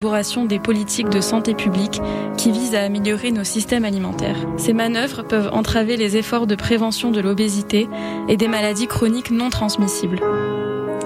[0.00, 2.00] des politiques de santé publique
[2.36, 4.36] qui visent à améliorer nos systèmes alimentaires.
[4.56, 7.88] Ces manœuvres peuvent entraver les efforts de prévention de l'obésité
[8.28, 10.20] et des maladies chroniques non transmissibles.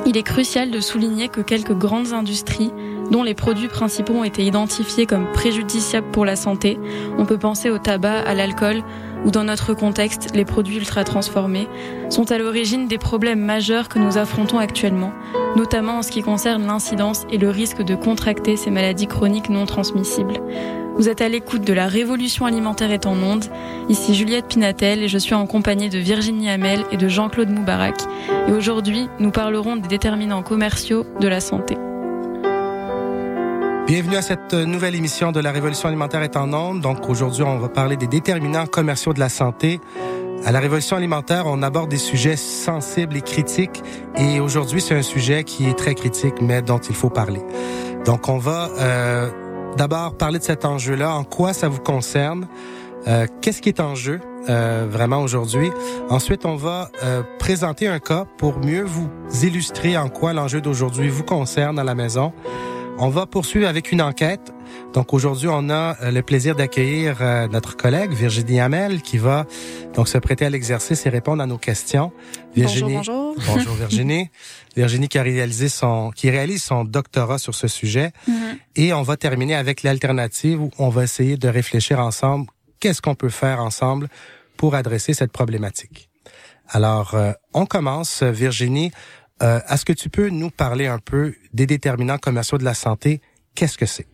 [0.05, 2.71] Il est crucial de souligner que quelques grandes industries
[3.11, 6.79] dont les produits principaux ont été identifiés comme préjudiciables pour la santé,
[7.17, 8.83] on peut penser au tabac, à l'alcool,
[9.25, 11.69] ou dans notre contexte, les produits ultra transformés,
[12.09, 15.13] sont à l'origine des problèmes majeurs que nous affrontons actuellement,
[15.57, 19.67] notamment en ce qui concerne l'incidence et le risque de contracter ces maladies chroniques non
[19.67, 20.41] transmissibles.
[20.97, 23.47] Vous êtes à l'écoute de la Révolution alimentaire est en monde.
[23.89, 27.97] Ici Juliette Pinatel et je suis en compagnie de Virginie Hamel et de Jean-Claude Moubarak.
[28.47, 31.77] Et aujourd'hui, nous parlerons des déterminants commerciaux de la santé.
[33.87, 36.81] Bienvenue à cette nouvelle émission de la Révolution alimentaire est en onde.
[36.81, 39.81] Donc aujourd'hui, on va parler des déterminants commerciaux de la santé.
[40.45, 43.83] À la Révolution alimentaire, on aborde des sujets sensibles et critiques.
[44.17, 47.43] Et aujourd'hui, c'est un sujet qui est très critique, mais dont il faut parler.
[48.05, 49.31] Donc on va euh,
[49.77, 52.47] d'abord parler de cet enjeu-là, en quoi ça vous concerne,
[53.09, 55.71] euh, qu'est-ce qui est en jeu euh, vraiment aujourd'hui?
[56.09, 59.09] Ensuite, on va euh, présenter un cas pour mieux vous
[59.43, 62.33] illustrer en quoi l'enjeu d'aujourd'hui vous concerne à la maison.
[62.99, 64.53] On va poursuivre avec une enquête.
[64.93, 69.47] Donc aujourd'hui, on a euh, le plaisir d'accueillir euh, notre collègue Virginie Hamel qui va
[69.95, 72.13] donc se prêter à l'exercice et répondre à nos questions.
[72.55, 73.55] Virginie, bonjour, bonjour.
[73.55, 74.31] bonjour Virginie.
[74.77, 78.13] Virginie qui a réalisé son qui réalise son doctorat sur ce sujet.
[78.29, 78.59] Mm-hmm.
[78.77, 82.47] Et on va terminer avec l'alternative où on va essayer de réfléchir ensemble
[82.83, 84.09] qu'est-ce qu'on peut faire ensemble
[84.57, 86.11] pour adresser cette problématique?
[86.69, 88.91] Alors, euh, on commence, Virginie.
[89.43, 93.21] Euh, Est-ce que tu peux nous parler un peu des déterminants commerciaux de la santé?
[93.55, 94.07] Qu'est-ce que c'est?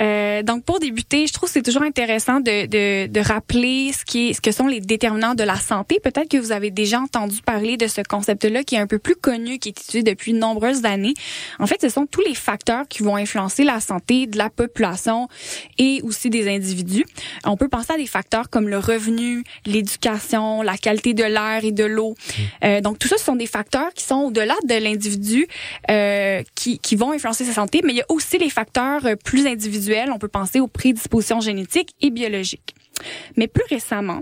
[0.00, 4.04] Euh, donc pour débuter, je trouve que c'est toujours intéressant de, de, de, rappeler ce
[4.04, 6.00] qui est, ce que sont les déterminants de la santé.
[6.02, 9.16] Peut-être que vous avez déjà entendu parler de ce concept-là qui est un peu plus
[9.16, 11.14] connu, qui est étudié depuis de nombreuses années.
[11.58, 15.28] En fait, ce sont tous les facteurs qui vont influencer la santé de la population
[15.78, 17.06] et aussi des individus.
[17.44, 21.72] On peut penser à des facteurs comme le revenu, l'éducation, la qualité de l'air et
[21.72, 22.10] de l'eau.
[22.10, 22.42] Mmh.
[22.64, 25.46] Euh, donc tout ça, ce sont des facteurs qui sont au-delà de l'individu
[25.90, 29.46] euh, qui, qui vont influencer sa santé, mais il y a aussi les facteurs plus
[29.46, 32.74] individuels on peut penser aux prédispositions génétiques et biologiques.
[33.36, 34.20] Mais plus récemment,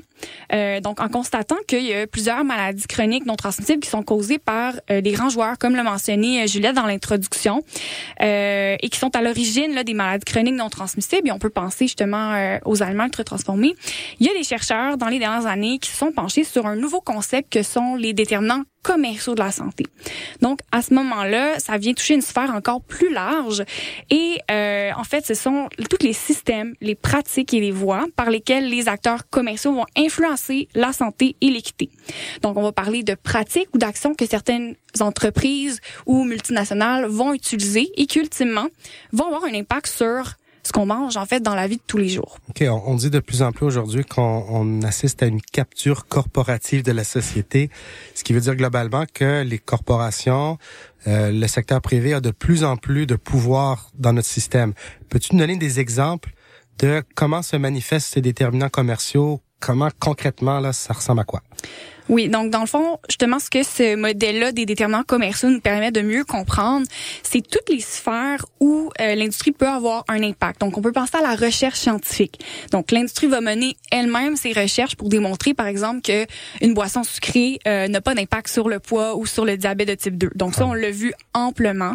[0.52, 4.38] euh, donc en constatant qu'il y a plusieurs maladies chroniques non transmissibles qui sont causées
[4.38, 7.62] par euh, des grands joueurs, comme l'a mentionné euh, Juliette dans l'introduction,
[8.20, 12.58] et qui sont à l'origine des maladies chroniques non transmissibles, et on peut penser justement
[12.64, 13.74] aux aliments ultra transformés.
[14.19, 16.76] Il y a des chercheurs dans les dernières années qui se sont penchés sur un
[16.76, 19.84] nouveau concept que sont les déterminants commerciaux de la santé.
[20.43, 23.65] Donc, à ce moment-là, ça vient toucher une sphère encore plus large.
[24.11, 28.31] Et euh, en fait, ce sont tous les systèmes, les pratiques et les voies par
[28.31, 31.91] lesquelles les acteurs commerciaux vont influencer la santé et l'équité.
[32.43, 37.91] Donc, on va parler de pratiques ou d'actions que certaines entreprises ou multinationales vont utiliser
[37.97, 38.69] et qui, ultimement,
[39.12, 41.98] vont avoir un impact sur ce qu'on mange en fait dans la vie de tous
[41.98, 42.38] les jours.
[42.48, 46.92] OK, on, dit de plus en plus aujourd'hui qu'on assiste à une capture corporative de
[46.92, 47.70] la société,
[48.14, 50.58] ce qui veut dire globalement que les corporations,
[51.06, 54.72] euh, le secteur privé a de plus en plus de pouvoir dans notre système.
[55.10, 56.32] Peux-tu nous donner des exemples
[56.78, 59.41] de comment se manifestent ces déterminants commerciaux?
[59.60, 61.42] Comment concrètement là ça ressemble à quoi?
[62.10, 65.91] Oui, donc dans le fond, justement, ce que ce modèle-là des déterminants commerciaux nous permet
[65.91, 66.87] de mieux comprendre,
[67.22, 70.60] c'est toutes les sphères où euh, l'industrie peut avoir un impact.
[70.60, 72.41] Donc, on peut penser à la recherche scientifique.
[72.72, 76.26] Donc, l'industrie va mener elle-même ses recherches pour démontrer, par exemple, que
[76.60, 79.94] une boisson sucrée euh, n'a pas d'impact sur le poids ou sur le diabète de
[79.94, 80.32] type 2.
[80.34, 81.94] Donc, ça, on l'a vu amplement.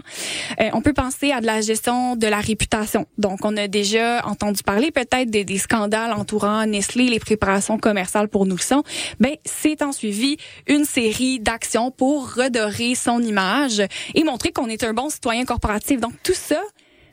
[0.60, 3.06] Euh, on peut penser à de la gestion de la réputation.
[3.20, 8.48] Donc, on a déjà entendu parler peut-être des, scandales entourant Nestlé, les préparations commerciales pour
[8.48, 8.84] nourrissons.
[9.20, 10.38] Ben, c'est en suivi
[10.68, 13.82] une série d'actions pour redorer son image
[14.16, 16.00] et montrer qu'on est un bon citoyen corporatif.
[16.00, 16.62] Donc tout ça,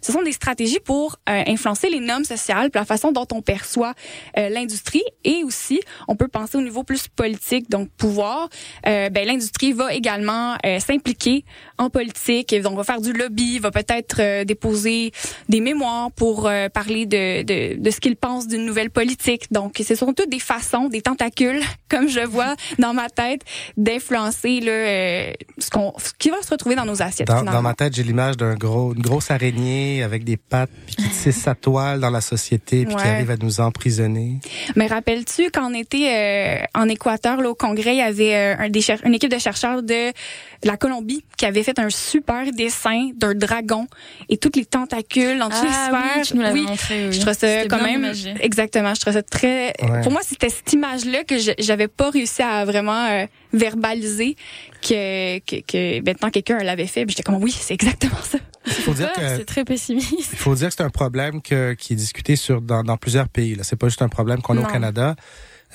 [0.06, 3.92] ce sont des stratégies pour euh, influencer les normes sociales, la façon dont on perçoit
[4.38, 8.48] euh, l'industrie et aussi on peut penser au niveau plus politique, donc pouvoir.
[8.86, 11.44] Euh, ben, l'industrie va également s'impliquer
[11.78, 15.12] en politique, donc va faire du lobby, va peut-être déposer
[15.48, 19.50] des mémoires pour parler de, de, de ce qu'il pense d'une nouvelle politique.
[19.50, 23.42] Donc ce sont toutes des façons, des tentacules, comme je vois dans ma tête,
[23.76, 27.28] d'influencer le ce qu'on ce qui va se retrouver dans nos assiettes.
[27.28, 30.96] Dans, dans ma tête, j'ai l'image d'un gros une grosse araignée avec des pattes, puis
[30.96, 34.38] qui tisse sa toile dans la société, puis qui arrive à nous emprisonner.
[34.74, 38.56] Mais rappelles-tu quand on était euh, en Équateur, là, au Congrès, il y avait euh,
[38.58, 40.12] un des une équipe de chercheurs de
[40.64, 43.86] la Colombie qui avait fait un super dessin d'un dragon
[44.28, 46.36] et toutes les tentacules dans toutes les ah sphères.
[46.38, 46.62] Oui, oui.
[46.62, 47.12] Montré, oui.
[47.12, 48.94] Je trouve ça quand même exactement.
[48.94, 49.72] Je trouve ça très.
[50.02, 54.36] Pour moi, c'était cette image-là que j'avais pas réussi à vraiment euh, verbaliser
[54.82, 57.04] que, que, que maintenant quelqu'un l'avait fait.
[57.08, 58.38] J'étais comme oui, c'est exactement ça.
[58.72, 60.30] Faut dire que c'est très pessimiste.
[60.32, 63.28] Il faut dire que c'est un problème que, qui est discuté sur dans, dans plusieurs
[63.28, 63.54] pays.
[63.54, 65.16] Là, c'est pas juste un problème qu'on a au Canada.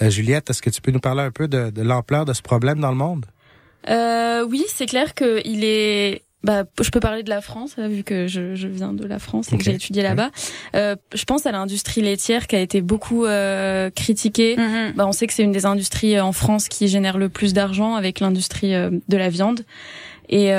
[0.01, 2.41] Euh, Juliette, est-ce que tu peux nous parler un peu de, de l'ampleur de ce
[2.41, 3.25] problème dans le monde?
[3.89, 8.25] Euh, Oui, c'est clair qu'il est bah, je peux parler de la France, vu que
[8.25, 10.31] je, je viens de la France et que j'ai étudié là-bas.
[10.75, 14.55] Euh, je pense à l'industrie laitière qui a été beaucoup euh, critiquée.
[14.55, 14.93] Mm-hmm.
[14.95, 17.93] Bah, on sait que c'est une des industries en France qui génère le plus d'argent
[17.93, 19.61] avec l'industrie de la viande.
[20.29, 20.51] Et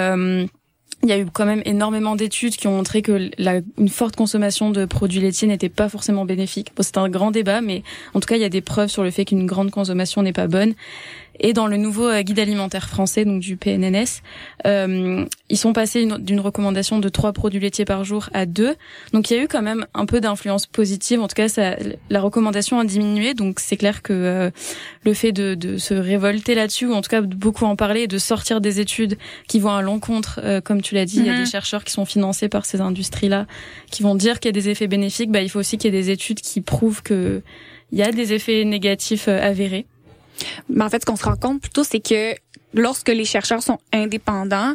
[1.02, 4.14] il y a eu quand même énormément d'études qui ont montré que la, une forte
[4.14, 6.72] consommation de produits laitiers n'était pas forcément bénéfique.
[6.76, 7.82] Bon, c'est un grand débat, mais
[8.14, 10.32] en tout cas, il y a des preuves sur le fait qu'une grande consommation n'est
[10.32, 10.75] pas bonne.
[11.40, 14.23] Et dans le nouveau euh, guide alimentaire français, donc du PNNS,
[14.67, 18.75] euh, ils sont passés d'une recommandation de trois produits laitiers par jour à deux.
[19.12, 21.20] Donc il y a eu quand même un peu d'influence positive.
[21.20, 21.76] En tout cas, ça,
[22.11, 23.34] la recommandation a diminué.
[23.34, 24.50] Donc c'est clair que euh,
[25.05, 28.02] le fait de, de se révolter là-dessus, ou en tout cas de beaucoup en parler,
[28.02, 29.19] et de sortir des études
[29.49, 31.46] qui vont à l'encontre, euh, comme tu l'as dit, il y a des mhm.
[31.46, 33.46] chercheurs qui sont financés par ces industries-là,
[33.90, 35.31] qui vont dire qu'il y a des effets bénéfiques.
[35.31, 37.43] Bah, il faut aussi qu'il y ait des études qui prouvent que
[37.90, 39.87] il y a des effets négatifs avérés.
[40.69, 42.34] Mais en fait, ce qu'on se rend compte plutôt, c'est que
[42.75, 44.75] lorsque les chercheurs sont indépendants,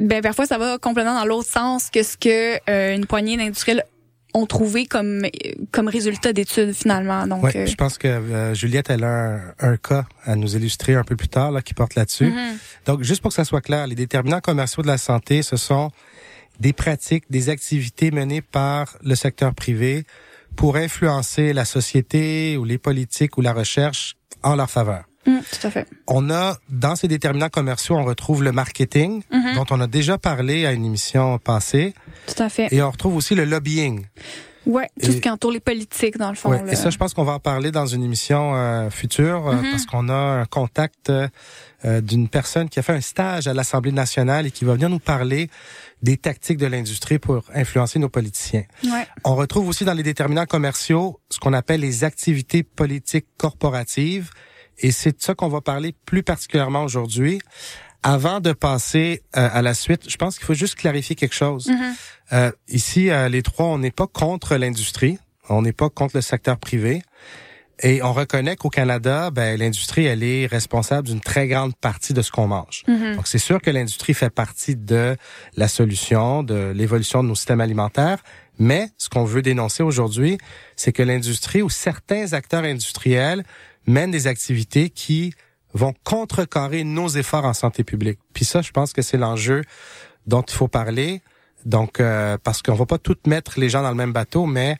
[0.00, 3.84] ben parfois ça va complètement dans l'autre sens que ce que euh, une poignée d'industriels
[4.32, 5.22] ont trouvé comme
[5.70, 7.26] comme résultat d'études finalement.
[7.26, 10.94] Donc, ouais, euh, je pense que euh, Juliette elle a un, cas à nous illustrer
[10.94, 12.30] un peu plus tard là qui porte là-dessus.
[12.30, 12.86] Mm-hmm.
[12.86, 15.90] Donc juste pour que ça soit clair, les déterminants commerciaux de la santé, ce sont
[16.58, 20.04] des pratiques, des activités menées par le secteur privé
[20.56, 25.04] pour influencer la société ou les politiques ou la recherche en leur faveur.
[25.26, 25.86] Mm, tout à fait.
[26.06, 29.54] On a, dans ces déterminants commerciaux, on retrouve le marketing, mm-hmm.
[29.54, 31.94] dont on a déjà parlé à une émission passée.
[32.26, 32.72] Tout à fait.
[32.72, 34.04] Et on retrouve aussi le lobbying.
[34.66, 36.52] Ouais, tout ce qui entoure les politiques, dans le fond.
[36.66, 39.70] Et ça, je pense qu'on va en parler dans une émission euh, future, euh, mm-hmm.
[39.70, 43.92] parce qu'on a un contact euh, d'une personne qui a fait un stage à l'Assemblée
[43.92, 45.50] nationale et qui va venir nous parler
[46.04, 48.64] des tactiques de l'industrie pour influencer nos politiciens.
[48.84, 49.06] Ouais.
[49.24, 54.30] On retrouve aussi dans les déterminants commerciaux ce qu'on appelle les activités politiques corporatives.
[54.78, 57.40] Et c'est de ça qu'on va parler plus particulièrement aujourd'hui.
[58.02, 61.68] Avant de passer euh, à la suite, je pense qu'il faut juste clarifier quelque chose.
[61.68, 61.94] Mm-hmm.
[62.34, 65.18] euh, ici, euh, les trois, on n'est pas contre l'industrie,
[65.48, 67.02] on n'est pas contre le secteur privé.
[67.84, 72.22] Et on reconnaît qu'au Canada, ben, l'industrie, elle est responsable d'une très grande partie de
[72.22, 72.82] ce qu'on mange.
[72.88, 73.16] Mhm.
[73.16, 75.16] Donc, c'est sûr que l'industrie fait partie de
[75.58, 78.24] la solution, de l'évolution de nos systèmes alimentaires.
[78.58, 80.38] Mais ce qu'on veut dénoncer aujourd'hui,
[80.76, 83.44] c'est que l'industrie ou certains acteurs industriels
[83.86, 85.34] mènent des activités qui
[85.74, 88.18] vont contrecarrer nos efforts en santé publique.
[88.32, 89.62] Puis ça, je pense que c'est l'enjeu
[90.26, 91.20] dont il faut parler.
[91.66, 94.76] Donc, euh, parce qu'on va pas tout mettre les gens dans le même bateau, mais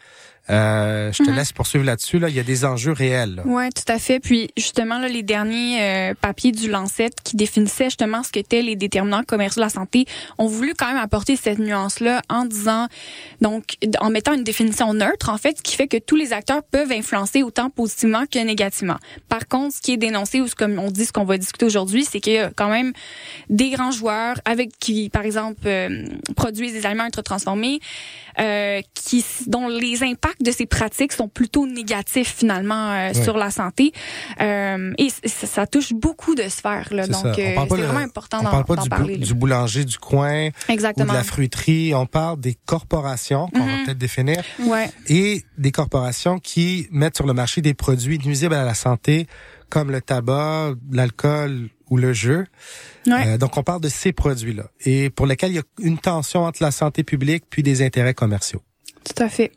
[0.50, 1.36] euh, je te mhm.
[1.36, 2.18] laisse poursuivre là-dessus.
[2.18, 3.42] Là, il y a des enjeux réels.
[3.46, 4.20] Oui, tout à fait.
[4.20, 8.76] Puis justement, là, les derniers euh, papiers du Lancet qui définissaient justement ce qu'étaient les
[8.76, 10.04] déterminants commerciaux de la santé
[10.36, 12.88] ont voulu quand même apporter cette nuance-là en disant,
[13.40, 16.62] donc, en mettant une définition neutre, en fait, ce qui fait que tous les acteurs
[16.62, 18.98] peuvent influencer autant positivement que négativement.
[19.28, 21.64] Par contre, ce qui est dénoncé ou ce comme on dit, ce qu'on va discuter
[21.64, 22.92] aujourd'hui, c'est qu'il y a quand même
[23.48, 26.04] des grands joueurs avec qui, par exemple, euh,
[26.36, 27.80] produisent des aliments ultra transformés,
[28.38, 33.50] euh, qui dont les impacts de ces pratiques sont plutôt négatifs finalement euh, sur la
[33.50, 33.92] santé.
[34.40, 36.88] Euh, et ça, touche beaucoup de sphères.
[36.92, 39.16] Là, donc, c'est vraiment important d'en parle pas du, parler.
[39.16, 41.06] du boulanger du coin Exactement.
[41.06, 41.94] ou de la fruiterie.
[41.94, 43.84] On parle des corporations qu'on va mhm.
[43.84, 44.90] peut-être définir ouais.
[45.08, 49.26] et des corporations qui mettent sur le marché des produits nuisibles à la santé
[49.70, 52.46] comme le tabac, l'alcool ou le jeu.
[53.08, 56.44] Euh, donc, on parle de ces produits-là et pour lesquels il y a une tension
[56.44, 58.62] entre la santé publique puis des intérêts commerciaux.
[59.04, 59.52] Tout à fait.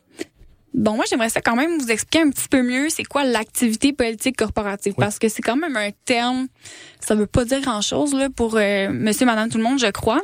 [0.74, 3.92] Bon, moi, j'aimerais ça quand même vous expliquer un petit peu mieux c'est quoi l'activité
[3.92, 6.48] politique corporative, parce que c'est quand même un terme,
[7.00, 10.20] ça veut pas dire grand-chose là pour euh, monsieur, madame, tout le monde, je crois.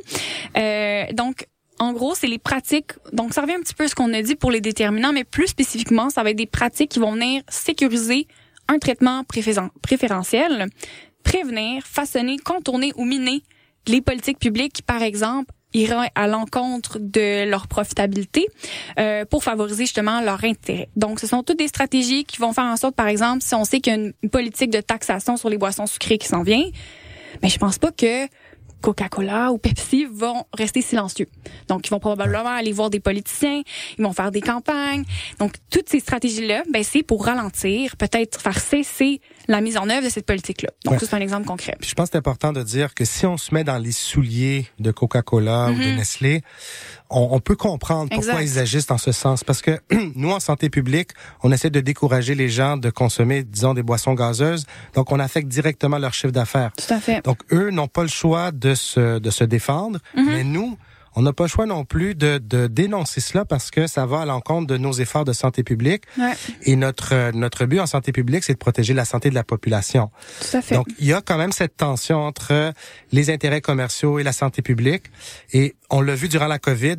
[0.57, 1.47] Euh, donc,
[1.79, 2.93] en gros, c'est les pratiques.
[3.13, 5.25] Donc, ça revient un petit peu à ce qu'on a dit pour les déterminants, mais
[5.25, 8.29] plus spécifiquement, ça va être des pratiques qui vont venir sécuriser
[8.69, 9.25] un traitement
[9.83, 10.69] préférentiel,
[11.23, 13.43] prévenir, façonner, contourner ou miner
[13.87, 18.47] les politiques publiques, par exemple, iraient à l'encontre de leur profitabilité
[18.99, 20.89] euh, pour favoriser justement leur intérêt.
[20.97, 23.65] Donc, ce sont toutes des stratégies qui vont faire en sorte, par exemple, si on
[23.65, 26.65] sait qu'il y a une politique de taxation sur les boissons sucrées qui s'en vient,
[27.43, 28.27] mais je pense pas que
[28.85, 31.27] Coca-Cola ou Pepsi vont rester silencieux.
[31.69, 33.63] Donc, ils vont probablement aller voir des politiciens,
[33.99, 35.05] ils vont faire des campagnes.
[35.39, 40.05] Donc, toutes ces stratégies-là, ben, c'est pour ralentir, peut-être faire cesser la mise en œuvre
[40.05, 40.71] de cette politique-là.
[40.85, 41.77] Donc, c'est un exemple concret.
[41.81, 44.67] je pense que c'est important de dire que si on se met dans les souliers
[44.79, 45.97] de Coca-Cola ou de mm-hmm.
[45.97, 46.43] Nestlé,
[47.11, 49.45] on, peut comprendre pourquoi ils agissent dans ce sens.
[49.45, 49.79] Parce que
[50.17, 51.11] nous, en santé publique,
[51.43, 54.65] on essaie de décourager les gens de consommer, disons, des boissons gazeuses.
[54.95, 56.73] Donc, on affecte directement leur chiffre d'affaires.
[56.77, 57.25] Tout à fait.
[57.25, 59.99] Donc, eux n'ont pas le choix de se, de se défendre.
[60.17, 60.25] Mm-hmm.
[60.27, 60.77] Mais nous,
[61.15, 64.23] on n'a pas le choix non plus de, de, dénoncer cela parce que ça va
[64.23, 66.05] à l'encontre de nos efforts de santé publique.
[66.19, 66.33] Ouais.
[66.63, 70.11] Et notre notre but en santé publique, c'est de protéger la santé de la population.
[70.41, 70.75] Tout à fait.
[70.75, 72.73] Donc, il y a quand même cette tension entre
[73.13, 75.05] les intérêts commerciaux et la santé publique.
[75.53, 76.97] Et on l'a vu durant la COVID,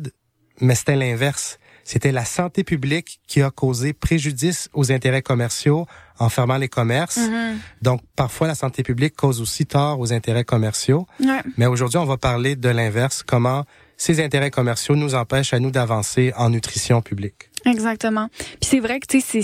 [0.60, 1.58] mais c'était l'inverse.
[1.84, 5.86] C'était la santé publique qui a causé préjudice aux intérêts commerciaux
[6.18, 7.18] en fermant les commerces.
[7.18, 7.58] Mhm.
[7.80, 11.06] Donc, parfois, la santé publique cause aussi tort aux intérêts commerciaux.
[11.20, 11.42] Ouais.
[11.56, 13.64] Mais aujourd'hui, on va parler de l'inverse, comment
[13.96, 17.50] ces intérêts commerciaux nous empêchent à nous d'avancer en nutrition publique.
[17.64, 18.28] Exactement.
[18.38, 19.40] Puis c'est vrai que tu sais,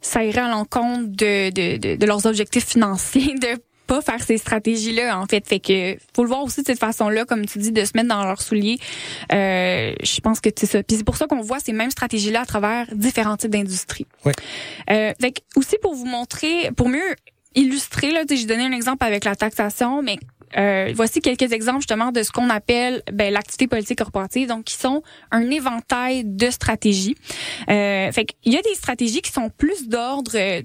[0.00, 4.38] ça irait à l'encontre de, de, de, de leurs objectifs financiers de pas faire ces
[4.38, 5.44] stratégies-là, en fait.
[5.44, 8.08] Fait que faut le voir aussi de cette façon-là, comme tu dis, de se mettre
[8.08, 8.78] dans leurs souliers.
[9.32, 10.82] Euh, je pense que c'est ça.
[10.84, 14.06] Puis c'est pour ça qu'on voit ces mêmes stratégies-là à travers différents types d'industries.
[14.24, 14.32] Oui.
[14.90, 17.16] Euh, fait que aussi pour vous montrer, pour mieux
[17.56, 20.18] illustrer, là, j'ai donné un exemple avec la taxation, mais
[20.56, 24.74] euh, voici quelques exemples justement de ce qu'on appelle ben, l'activité politique corporative, donc qui
[24.76, 27.16] sont un éventail de stratégies.
[27.68, 30.62] Euh, fait qu'il y a des stratégies qui sont plus d'ordre euh,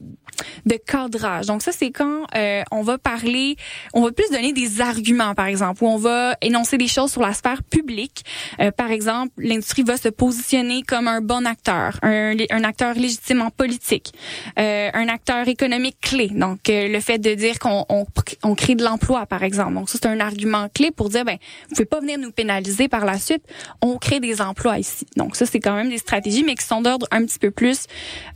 [0.66, 1.46] de cadrage.
[1.46, 3.56] Donc ça, c'est quand euh, on va parler,
[3.94, 7.22] on va plus donner des arguments, par exemple, où on va énoncer des choses sur
[7.22, 8.24] la sphère publique.
[8.60, 13.42] Euh, par exemple, l'industrie va se positionner comme un bon acteur, un, un acteur légitime
[13.42, 14.14] en politique,
[14.60, 16.30] euh, un acteur économique clé.
[16.30, 18.06] Donc euh, le fait de dire qu'on on,
[18.44, 19.75] on crée de l'emploi, par exemple.
[19.76, 21.38] Donc ça, c'est un argument clé pour dire, ben,
[21.70, 23.44] vous pouvez pas venir nous pénaliser par la suite.
[23.82, 25.06] On crée des emplois ici.
[25.18, 27.86] Donc ça, c'est quand même des stratégies, mais qui sont d'ordre un petit peu plus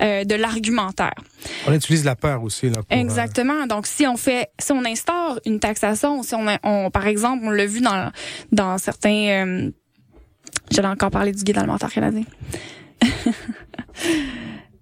[0.01, 1.15] euh, de l'argumentaire.
[1.67, 2.69] On utilise la peur aussi.
[2.69, 3.65] Là, pour, euh, Exactement.
[3.67, 7.49] Donc, si on fait, si on instaure une taxation, si on, on par exemple, on
[7.49, 8.11] l'a vu dans
[8.51, 9.71] dans certains, euh,
[10.71, 12.23] j'allais encore parler du guide alimentaire canadien.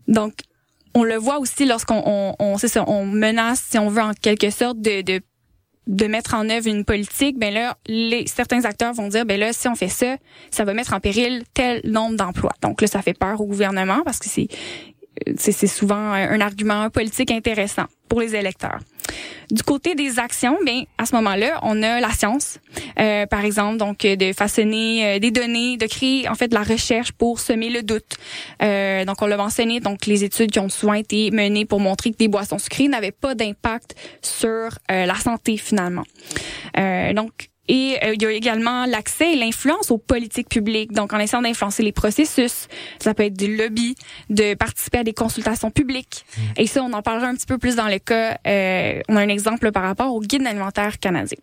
[0.08, 0.34] Donc,
[0.94, 4.50] on le voit aussi lorsqu'on, on, on, ça, on menace, si on veut, en quelque
[4.50, 5.22] sorte, de, de
[5.88, 7.78] de mettre en œuvre une politique, ben là,
[8.26, 10.18] certains acteurs vont dire, ben là, si on fait ça,
[10.52, 12.54] ça va mettre en péril tel nombre d'emplois.
[12.62, 14.48] Donc là, ça fait peur au gouvernement parce que c'est
[15.38, 18.80] c'est souvent un argument politique intéressant pour les électeurs.
[19.50, 22.60] Du côté des actions, bien à ce moment-là, on a la science,
[23.00, 26.64] euh, par exemple, donc de façonner euh, des données, de créer en fait de la
[26.64, 28.18] recherche pour semer le doute.
[28.62, 32.12] Euh, donc on l'a mentionné, donc les études qui ont souvent été menées pour montrer
[32.12, 34.50] que des boissons sucrées n'avaient pas d'impact sur
[34.92, 36.04] euh, la santé finalement.
[36.78, 40.94] Euh, donc et euh, il y a également l'accès et l'influence aux politiques publiques.
[40.94, 42.68] Donc, en essayant d'influencer les processus,
[43.00, 43.96] ça peut être des lobbies,
[44.30, 46.26] de participer à des consultations publiques.
[46.56, 48.38] Et ça, on en parlera un petit peu plus dans le cas.
[48.48, 51.38] Euh, on a un exemple par rapport au guide alimentaire canadien.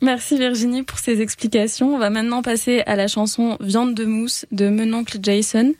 [0.00, 1.94] Merci Virginie pour ces explications.
[1.94, 5.74] On va maintenant passer à la chanson Viande de mousse de Menoncle Jason.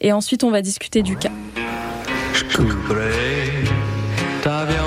[0.00, 1.32] Et ensuite, on va discuter du cas.
[2.32, 3.64] Je couperai
[4.42, 4.85] ta viande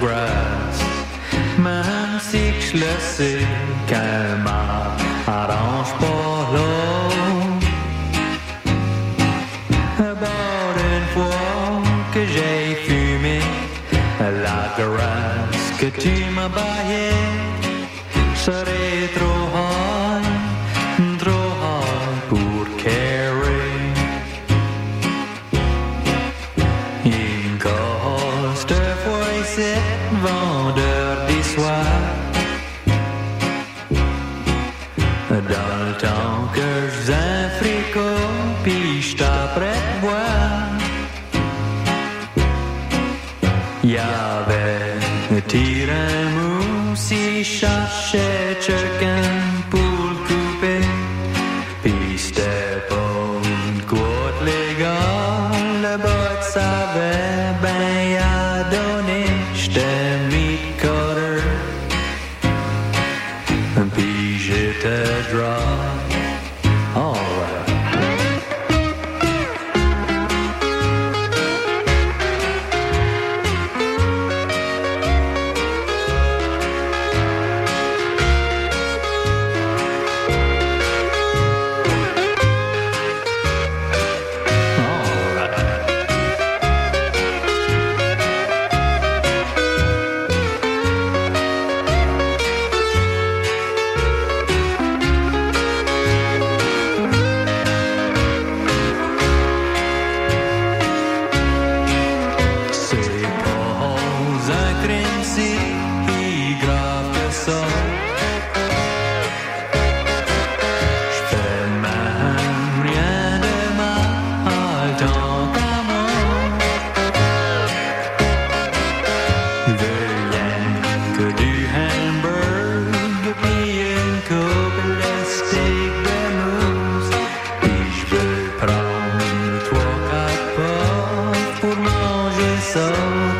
[0.00, 0.82] grâce.
[1.58, 3.38] Même si je le sais
[3.86, 7.12] qu'elle m'arrange pas l'eau.
[9.98, 11.82] About une fois
[12.14, 13.40] que j'ai fumé
[14.20, 17.11] la grâce que tu m'as baillée,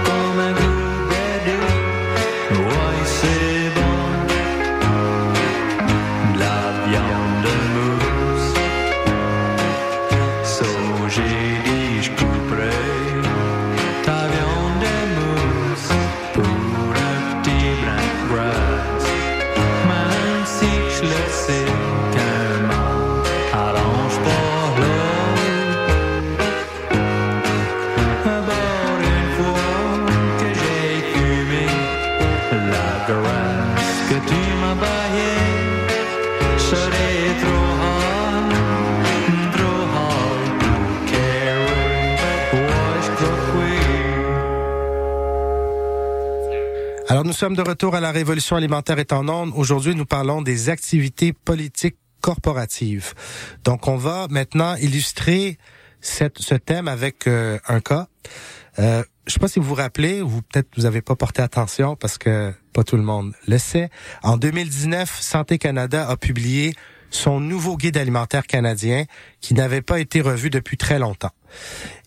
[0.05, 0.72] como me
[47.43, 49.51] sommes de retour à la révolution alimentaire est en onde.
[49.57, 53.15] Aujourd'hui, nous parlons des activités politiques corporatives.
[53.65, 55.59] Donc on va maintenant illustrer
[56.01, 58.07] ce thème avec euh, un cas.
[58.79, 61.97] Euh, je sais pas si vous vous rappelez, ou peut-être vous avez pas porté attention
[61.97, 63.91] parce que pas tout le monde le sait.
[64.23, 66.77] En 2019, Santé Canada a publié
[67.13, 69.05] son nouveau guide alimentaire canadien
[69.41, 71.31] qui n'avait pas été revu depuis très longtemps.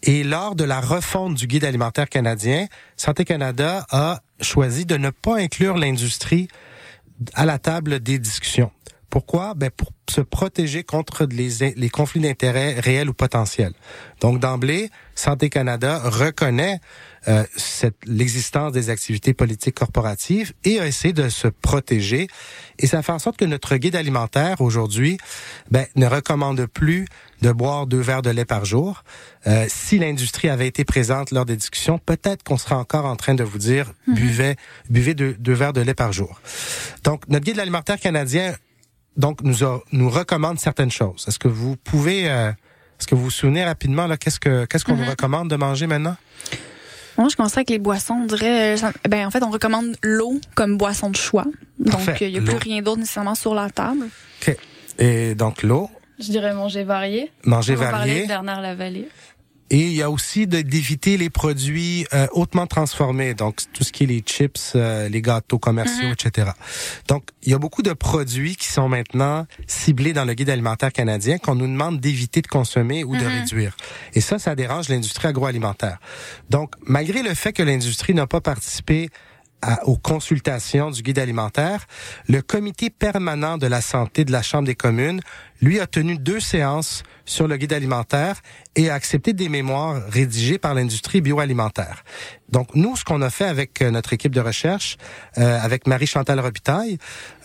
[0.03, 5.11] Et lors de la refonte du guide alimentaire canadien, Santé Canada a choisi de ne
[5.11, 6.47] pas inclure l'industrie
[7.33, 8.71] à la table des discussions.
[9.09, 9.53] Pourquoi?
[9.53, 13.73] Ben pour se protéger contre les, les conflits d'intérêts réels ou potentiels.
[14.19, 16.79] Donc d'emblée, Santé Canada reconnaît
[17.27, 17.43] euh,
[18.05, 22.27] l'existence des activités politiques corporatives et a essayé de se protéger.
[22.79, 25.17] Et ça fait en sorte que notre guide alimentaire aujourd'hui
[25.71, 27.07] ben, ne recommande plus
[27.41, 29.03] de boire deux verres de lait par jour.
[29.47, 33.35] Euh, si l'industrie avait été présente lors des discussions, peut-être qu'on serait encore en train
[33.35, 34.15] de vous dire mhm.
[34.15, 34.55] buvez,
[34.89, 36.41] buvez deux, deux verres de lait par jour.
[37.03, 38.55] Donc notre guide alimentaire canadien
[39.17, 39.55] donc nous
[39.91, 41.25] nous recommande certaines choses.
[41.27, 42.51] Est-ce que vous pouvez euh,
[42.99, 45.09] est-ce que vous vous souvenez rapidement là qu'est-ce que qu'est-ce qu'on vous mhm.
[45.09, 46.17] recommande de manger maintenant?
[47.17, 48.15] Moi, je commencerais avec les boissons.
[48.23, 51.45] On dirait, euh, ben en fait, on recommande l'eau comme boisson de choix.
[51.79, 54.07] Donc il n'y a plus rien d'autre nécessairement sur la table.
[54.41, 54.57] Ok.
[54.99, 55.89] Et donc l'eau?
[56.19, 57.31] Je dirais manger varié.
[57.43, 57.93] Manger varié.
[57.93, 59.09] On parlait de Bernard Lavallée.
[59.71, 64.03] Et il y a aussi d'éviter les produits euh, hautement transformés, donc tout ce qui
[64.03, 66.27] est les chips, euh, les gâteaux commerciaux, mm-hmm.
[66.27, 66.51] etc.
[67.07, 70.93] Donc, il y a beaucoup de produits qui sont maintenant ciblés dans le guide alimentaire
[70.93, 73.39] canadien qu'on nous demande d'éviter de consommer ou de mm-hmm.
[73.39, 73.77] réduire.
[74.13, 75.97] Et ça, ça dérange l'industrie agroalimentaire.
[76.51, 79.09] Donc, malgré le fait que l'industrie n'a pas participé
[79.83, 81.85] aux consultations du guide alimentaire,
[82.27, 85.21] le comité permanent de la santé de la Chambre des communes,
[85.61, 88.41] lui, a tenu deux séances sur le guide alimentaire
[88.75, 92.03] et a accepté des mémoires rédigées par l'industrie bioalimentaire.
[92.49, 94.97] Donc, nous, ce qu'on a fait avec euh, notre équipe de recherche,
[95.37, 96.97] euh, avec Marie-Chantal Robitaille,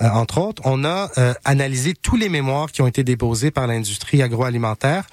[0.03, 1.09] euh, entre autres, on a
[1.45, 5.07] analysé tous les mémoires qui ont été déposés par l'industrie agroalimentaire.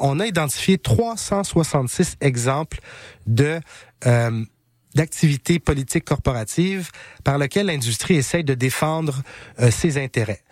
[0.00, 2.80] on a identifié 366 exemples
[3.26, 3.60] de
[4.98, 6.90] d'activités politiques corporatives
[7.22, 9.22] par lesquelles l'industrie essaye de défendre
[9.60, 10.42] euh, ses intérêts.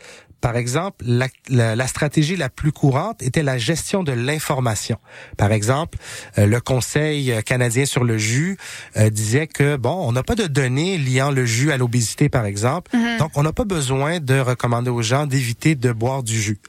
[0.40, 4.98] Par exemple, la, la, stratégie la plus courante était la gestion de l'information.
[5.36, 5.98] Par exemple,
[6.38, 8.56] euh, le Conseil canadien sur le jus
[8.96, 12.44] euh, disait que bon, on n'a pas de données liant le jus à l'obésité, par
[12.44, 13.18] exemple, mm-hmm.
[13.18, 16.60] donc on n'a pas besoin de recommander aux gens d'éviter de boire du jus.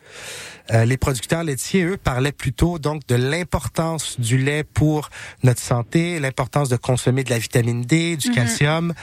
[0.72, 5.10] Euh, les producteurs laitiers, eux, parlaient plutôt donc de l'importance du lait pour
[5.44, 8.36] notre santé, l'importance de consommer de la vitamine D, du mhm.
[8.36, 8.94] calcium,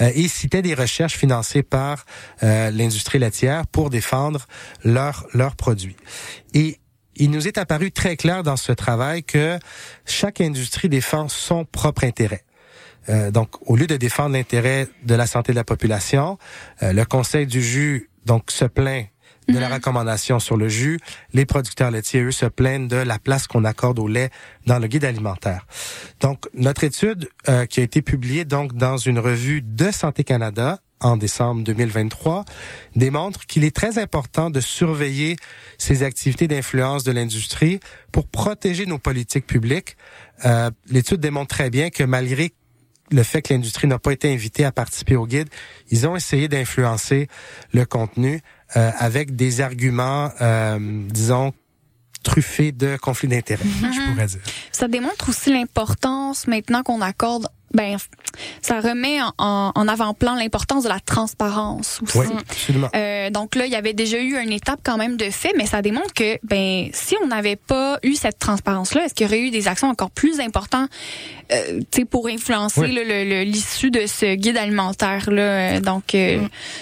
[0.00, 2.04] euh, et citaient des recherches financées par
[2.42, 4.46] euh, l'industrie laitière pour défendre
[4.84, 5.96] leurs leurs produits.
[6.54, 6.78] Et
[7.16, 9.58] il nous est apparu très clair dans ce travail que
[10.06, 12.44] chaque industrie défend son propre intérêt.
[13.32, 16.38] donc, au lieu de défendre l'intérêt de la santé de la population,
[16.80, 19.06] le Conseil du jus donc se plaint
[19.52, 20.98] de la recommandation sur le jus.
[21.32, 24.30] Les producteurs laitiers, eux, se plaignent de la place qu'on accorde au lait
[24.66, 25.66] dans le guide alimentaire.
[26.20, 30.80] Donc, notre étude euh, qui a été publiée donc dans une revue de Santé Canada
[31.00, 32.44] en décembre 2023
[32.94, 35.36] démontre qu'il est très important de surveiller
[35.78, 37.80] ces activités d'influence de l'industrie
[38.12, 39.96] pour protéger nos politiques publiques.
[40.44, 42.52] Euh, L'étude démontre très bien que malgré
[43.10, 45.48] le fait que l'industrie n'a pas été invitée à participer au guide,
[45.90, 47.28] ils ont essayé d'influencer
[47.72, 48.40] le contenu
[48.74, 50.78] avec des arguments, euh,
[51.08, 51.52] disons,
[52.22, 54.12] truffés de conflits d'intérêts, je mhm.
[54.12, 54.40] pourrais dire.
[54.72, 57.96] Ça démontre aussi l'importance maintenant qu'on accorde ben
[58.62, 62.18] ça remet en, en avant-plan l'importance de la transparence aussi.
[62.18, 62.88] Oui, absolument.
[62.94, 65.66] Euh, donc là, il y avait déjà eu une étape quand même de fait, mais
[65.66, 69.40] ça démontre que ben si on n'avait pas eu cette transparence-là, est-ce qu'il y aurait
[69.40, 70.90] eu des actions encore plus importantes
[71.52, 71.80] euh,
[72.10, 72.86] pour influencer
[73.44, 76.40] l'issue de ce guide alimentaire là Donc, euh,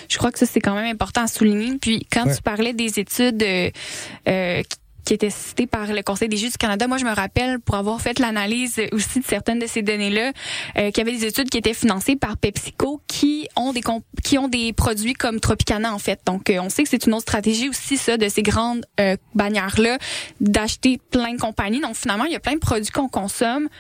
[0.08, 1.76] je crois que ça c'est quand même important à souligner.
[1.78, 4.62] Puis quand tu parlais des études euh,
[5.08, 6.86] qui était cité par le Conseil des juges du Canada.
[6.86, 10.32] Moi, je me rappelle, pour avoir fait l'analyse aussi de certaines de ces données-là,
[10.76, 13.80] euh, qu'il y avait des études qui étaient financées par PepsiCo qui ont des
[14.22, 16.20] qui ont des produits comme Tropicana en fait.
[16.26, 19.16] Donc, euh, on sait que c'est une autre stratégie aussi ça de ces grandes euh,
[19.34, 19.96] bannières-là
[20.42, 21.80] d'acheter plein de compagnies.
[21.80, 23.70] Donc, finalement, il y a plein de produits qu'on consomme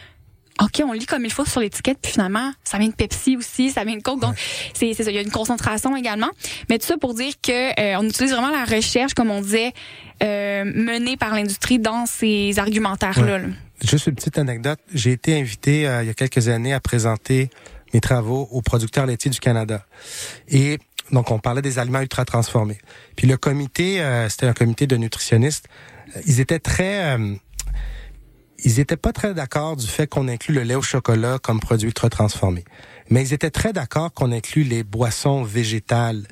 [0.60, 3.70] OK, on lit comme il faut sur l'étiquette, puis finalement, ça vient de Pepsi aussi,
[3.70, 4.20] ça vient de Coke.
[4.20, 4.34] Donc,
[4.74, 5.08] c'est ça.
[5.08, 6.30] Il y a une concentration également.
[6.68, 9.72] Mais tout ça pour dire que euh, on utilise vraiment la recherche, comme on disait,
[10.22, 13.40] euh, menée par l'industrie dans ces argumentaires-là.
[13.82, 14.80] Juste une petite anecdote.
[14.92, 17.50] J'ai été invité euh, il y a quelques années à présenter
[17.94, 19.86] mes travaux aux producteurs laitiers du Canada.
[20.48, 20.78] Et
[21.12, 22.78] donc, on parlait des aliments ultra transformés.
[23.16, 25.66] Puis le comité, euh, c'était un comité de nutritionnistes,
[26.26, 27.16] ils étaient très
[28.64, 31.86] ils étaient pas très d'accord du fait qu'on inclut le lait au chocolat comme produit
[31.86, 32.64] ultra transformé.
[33.10, 36.26] mais ils étaient très d'accord qu'on inclut les boissons végétales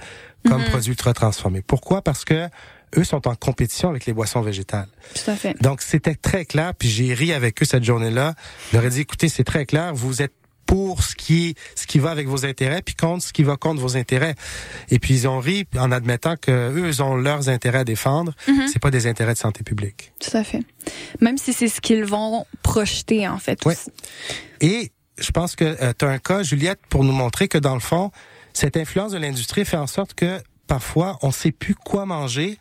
[0.46, 0.68] comme Mhm.
[0.70, 1.62] produits ultra transformés.
[1.62, 2.03] Pourquoi?
[2.03, 2.49] Parce que
[2.97, 4.89] eux sont en compétition avec les boissons végétales.
[5.15, 5.61] Tout à fait.
[5.63, 8.35] Donc, c'était très clair, puis j'ai ri avec eux cette journée-là.
[8.71, 10.33] Je leur ai dit, écoutez, c'est très clair, vous êtes
[10.67, 13.81] pour ce qui ce qui va avec vos intérêts, puis contre ce qui va contre
[13.81, 14.35] vos intérêts.
[14.91, 18.35] Et puis ils ont ri en admettant que eux ils ont leurs intérêts à défendre.
[18.49, 18.67] Mhm.
[18.73, 20.13] C'est pas des intérêts de santé publique.
[20.21, 20.63] Tout à fait.
[21.21, 23.65] Même si c'est ce qu'ils vont projeter, en fait.
[23.65, 23.77] Ouais.
[24.61, 27.81] Et je pense que tu as un cas, Juliette, pour nous montrer que dans le
[27.81, 28.11] fond,
[28.53, 32.59] cette influence de l'industrie fait en sorte que parfois on sait plus quoi manger.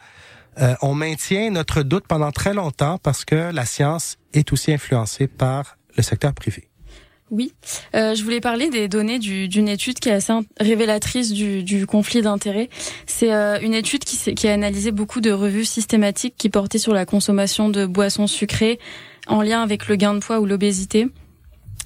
[0.62, 5.28] Euh, on maintient notre doute pendant très longtemps parce que la science est aussi influencée
[5.28, 6.70] par le secteur privé.
[7.32, 7.54] Oui,
[7.96, 11.88] Euh, je voulais parler des données du- d'une étude qui est assez révélatrice du, du
[11.88, 12.70] conflit d'intérêts.
[13.08, 16.94] C'est euh, une étude qui, qui a analysé beaucoup de revues systématiques qui portaient sur
[16.94, 18.80] la consommation de boissons sucrées
[19.28, 21.08] en lien avec le gain de poids ou l'obésité.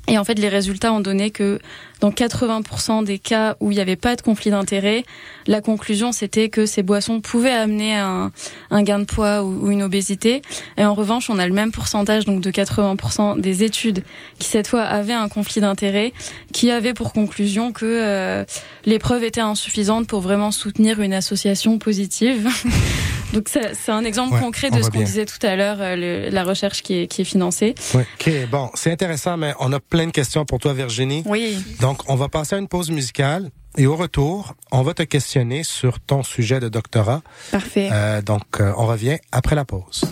[0.10, 1.60] Et en fait, les résultats ont donné que
[2.00, 5.04] dans 80% des cas où il n'y avait pas de conflit d'intérêts,
[5.46, 8.32] la conclusion c'était que ces boissons pouvaient amener un,
[8.72, 10.42] un gain de poids ou, une obésité.
[10.78, 14.04] Et en revanche, on a le même pourcentage, donc de 80% des études
[14.40, 16.12] qui cette fois avaient un conflit d'intérêts,
[16.54, 18.46] qui avaient pour conclusion que euh,
[18.86, 22.50] les preuves étaient insuffisantes pour vraiment soutenir une association positive.
[23.34, 26.30] donc c'est un exemple Ouais, concret on de ce qu'on disait tout à l'heure, euh,
[26.30, 27.76] la recherche qui est, qui est financée.
[27.94, 28.06] Ouais.
[28.20, 31.24] OK, bon, c'est intéressant, mais on a plein de questions pour toi, Virginie.
[31.26, 31.58] Oui.
[31.80, 33.50] Donc, on va passer à une pause musicale.
[33.78, 37.22] Et au retour, on va te questionner sur ton sujet de doctorat.
[37.52, 37.90] Parfait.
[37.92, 40.04] Euh, donc, euh, on revient après la pause.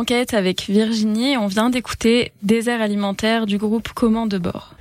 [0.00, 4.74] L'enquête avec Virginie, on vient d'écouter Désert alimentaire du groupe Comment de bord.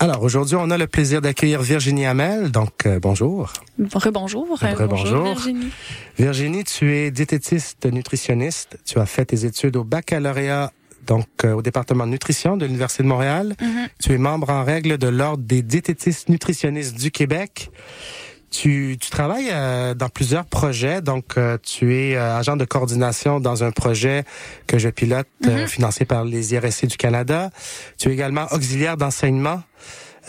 [0.00, 2.50] Alors, aujourd'hui, on a le plaisir d'accueillir Virginie Hamel.
[2.50, 3.54] Donc, euh, bonjour.
[3.94, 4.46] Rebonjour.
[4.60, 5.24] Rebonjour.
[5.24, 5.70] Virginie.
[6.18, 8.78] Virginie, tu es diététiste nutritionniste.
[8.84, 10.70] Tu as fait tes études au baccalauréat
[11.06, 13.54] donc euh, au département de nutrition de l'Université de Montréal.
[13.58, 13.88] Mhm.
[13.98, 17.70] Tu es membre en règle de l'Ordre des diététistes nutritionnistes du Québec.
[18.60, 23.38] Tu, tu travailles euh, dans plusieurs projets, donc euh, tu es euh, agent de coordination
[23.38, 24.24] dans un projet
[24.66, 25.66] que je pilote euh, Mhm.
[25.68, 27.50] financé par les IRSC du Canada.
[27.98, 29.62] Tu es également auxiliaire d'enseignement.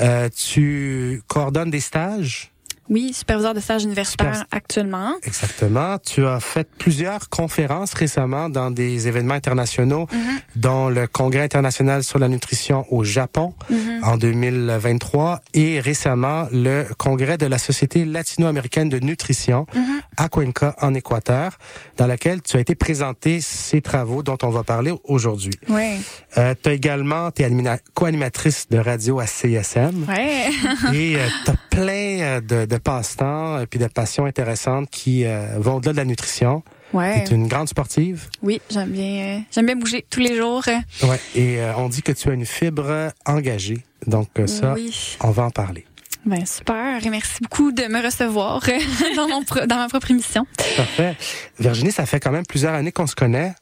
[0.02, 2.52] Euh, tu coordonnes des stages.
[2.90, 5.14] Oui, superviseur de stage universitaire Super- actuellement.
[5.24, 5.98] Exactement.
[6.00, 10.20] Tu as fait plusieurs conférences récemment dans des événements internationaux, Mhm.
[10.56, 14.04] dont le Congrès international sur la nutrition au Japon Mhm.
[14.04, 20.02] en 2023 et récemment le Congrès de la Société latino-américaine de nutrition Mhm.
[20.18, 21.58] à Cuenca en Équateur,
[21.98, 25.54] dans laquelle tu as été présenté ces travaux dont on va parler aujourd'hui.
[25.70, 25.98] Ouais.
[26.38, 27.52] Euh, tu as également, tu es
[27.94, 30.50] co-animatrice de radio à CSM Ouais.
[30.94, 35.48] et tu as plein euh, de, de passe-temps et puis de passions intéressantes qui euh,
[35.58, 36.64] vont au-delà de la nutrition.
[36.94, 37.24] Ouais.
[37.26, 38.30] Tu es une grande sportive.
[38.42, 40.64] Oui, j'aime bien, euh, j'aime bien bouger tous les jours.
[41.04, 41.20] Ouais.
[41.36, 43.84] Et euh, on dit que tu as une fibre engagée.
[44.06, 45.18] Donc euh, ça, Oui.
[45.22, 45.86] on va en parler.
[46.26, 47.06] Ben super.
[47.06, 48.62] Et merci beaucoup de me recevoir
[49.16, 50.46] dans mon pro- dans ma propre émission.
[50.76, 51.16] Parfait.
[51.60, 53.54] Virginie, ça fait quand même plusieurs années qu'on se connaît.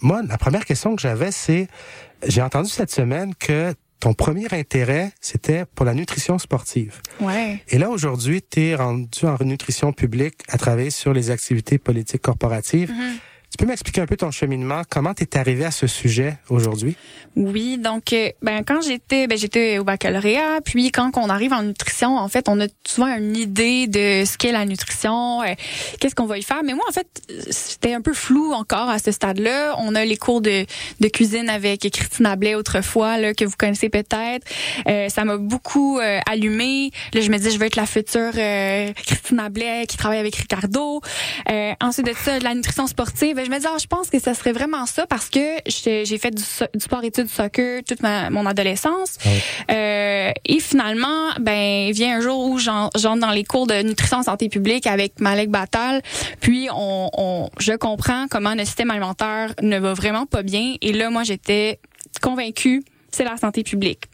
[0.00, 1.68] Moi, la première question que j'avais, c'est,
[2.26, 7.00] j'ai entendu cette semaine que ton premier intérêt, c'était pour la nutrition sportive.
[7.20, 7.62] Ouais.
[7.68, 12.22] Et là, aujourd'hui, tu es rendu en nutrition publique à travailler sur les activités politiques
[12.22, 12.90] corporatives.
[12.90, 13.18] Mhm.
[13.56, 14.82] Tu peux m'expliquer un peu ton cheminement?
[14.90, 16.94] Comment tu es arrivé à ce sujet aujourd'hui?
[17.36, 21.62] Oui, donc euh, ben quand j'étais ben j'étais au baccalauréat, puis quand on arrive en
[21.62, 25.54] nutrition, en fait, on a souvent une idée de ce qu'est la nutrition, euh,
[25.98, 26.62] qu'est-ce qu'on va y faire.
[26.64, 27.06] Mais moi, en fait,
[27.48, 29.74] c'était un peu flou encore à ce stade-là.
[29.78, 30.66] On a les cours de,
[31.00, 34.46] de cuisine avec Christine Ablais autrefois, là, que vous connaissez peut-être.
[34.86, 36.90] Euh, ça m'a beaucoup euh, allumé.
[37.14, 41.00] Là, je me dis, je veux être la future Christine Ablais qui travaille avec Ricardo.
[41.80, 43.45] Ensuite de ça, la nutrition sportive.
[43.46, 46.32] Je me dis, ah, je pense que ça serait vraiment ça parce que j'ai fait
[46.32, 46.42] du,
[46.74, 49.16] du sport études soccer toute ma, mon adolescence.
[49.24, 49.40] Ouais.
[49.70, 54.22] Euh, et finalement, ben vient un jour où j'en- j'entre dans les cours de nutrition
[54.22, 56.02] santé publique avec Malek Batal.
[56.40, 60.74] Puis on, on, je comprends comment notre système alimentaire ne va vraiment pas bien.
[60.82, 61.78] Et là, moi, j'étais
[62.20, 62.82] convaincue,
[63.12, 64.04] c'est la santé publique.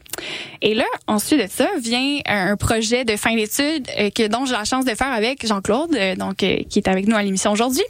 [0.61, 4.53] Et là, ensuite de ça, vient un projet de fin d'études euh, que dont j'ai
[4.53, 7.51] la chance de faire avec Jean-Claude, euh, donc euh, qui est avec nous à l'émission
[7.51, 7.83] aujourd'hui,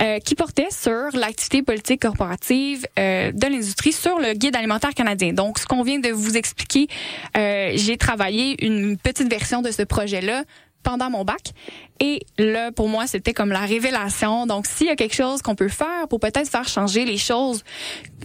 [0.00, 5.32] euh, qui portait sur l'activité politique corporative euh, de l'industrie sur le guide alimentaire canadien.
[5.32, 6.88] Donc, ce qu'on vient de vous expliquer,
[7.36, 10.44] euh, j'ai travaillé une petite version de ce projet-là
[10.82, 11.52] pendant mon bac.
[12.00, 14.46] Et là, pour moi, c'était comme la révélation.
[14.46, 17.62] Donc, s'il y a quelque chose qu'on peut faire pour peut-être faire changer les choses,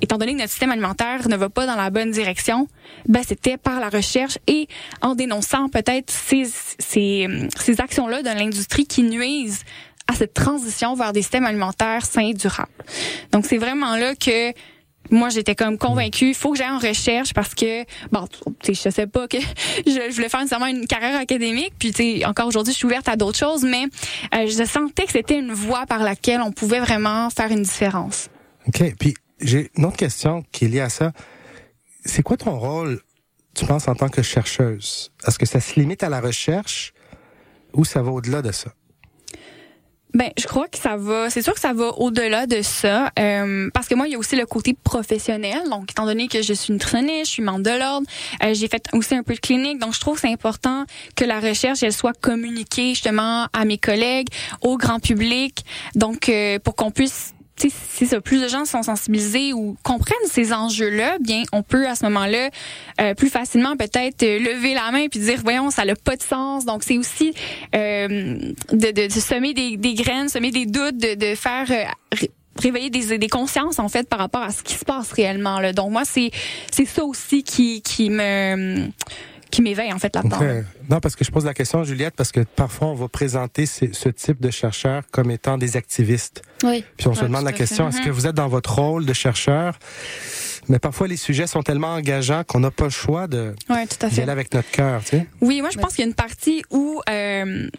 [0.02, 2.68] étant donné que notre système alimentaire ne va pas dans la bonne direction,
[3.08, 4.68] ben c'était par la recherche et
[5.02, 6.46] en dénonçant peut-être ces,
[6.80, 9.64] ces, ces actions-là de l'industrie qui nuisent
[10.08, 12.72] à cette transition vers des systèmes alimentaires sains et durables.
[13.32, 14.54] Donc, c'est vraiment là que
[15.12, 18.28] moi j'étais comme convaincue, il faut que j'aille en recherche parce que bon,
[18.60, 19.38] tu sais, je sais pas que
[19.86, 23.08] je, voulais faire nécessairement une carrière académique, puis tu sais, encore aujourd'hui je suis ouverte
[23.10, 23.86] à d'autres choses, mais
[24.34, 28.30] euh, je sentais que c'était une voie par laquelle on pouvait vraiment faire une différence.
[28.68, 28.96] OK.
[29.00, 31.12] Puis, j'ai une autre question qui est liée à ça.
[32.04, 33.02] C'est quoi ton rôle,
[33.56, 35.12] tu penses, en tant que chercheuse?
[35.28, 36.94] Est-ce que ça se limite à la recherche
[37.74, 38.72] ou ça va au-delà de ça?
[40.16, 41.30] Ben, je crois que ça va.
[41.30, 44.18] C'est sûr que ça va au-delà de ça, euh, parce que moi, il y a
[44.18, 45.70] aussi le côté professionnel.
[45.70, 48.08] Donc, étant donné que je suis nutritionniste, je suis membre de l'ordre,
[48.42, 49.78] euh, j'ai fait aussi un peu de clinique.
[49.78, 50.86] Donc, je trouve que c'est important
[51.18, 54.30] que la recherche elle soit communiquée justement à mes collègues,
[54.62, 55.66] au grand public.
[55.96, 60.52] Donc, euh, pour qu'on puisse si ça, plus de gens sont sensibilisés ou comprennent ces
[60.52, 62.50] enjeux-là, bien, on peut à ce moment-là
[63.00, 66.24] euh, plus facilement peut-être euh, lever la main puis dire, voyons, ça n'a pas de
[66.24, 66.66] sens.
[66.66, 67.34] Donc, c'est aussi
[67.74, 68.08] euh,
[68.72, 72.32] de, de, de semer des, des graines, semer des doutes, de, de faire euh, ré-
[72.62, 75.60] réveiller des, des consciences en fait par rapport à ce qui se passe réellement.
[75.60, 75.72] Là.
[75.74, 76.32] Donc, moi, c'est
[76.72, 78.88] c'est ça aussi qui qui me
[79.52, 80.40] qui m'éveille en fait là-dedans.
[80.90, 83.86] Non, parce que je pose la question, Juliette, parce que parfois on va présenter ce,
[83.94, 86.42] ce type de chercheurs comme étant des activistes.
[86.64, 86.84] Oui.
[86.98, 88.06] Puis on se demande la question, est-ce Mhm.
[88.06, 89.78] que vous êtes dans votre rôle de chercheur?
[90.68, 94.04] Mais parfois les sujets sont tellement engageants qu'on n'a pas le choix de Ouais, tout
[94.06, 94.22] à d'y fait.
[94.24, 95.28] aller avec notre cœur, tu sais.
[95.42, 97.70] Oui, moi je pense qu'il y a une partie où euh,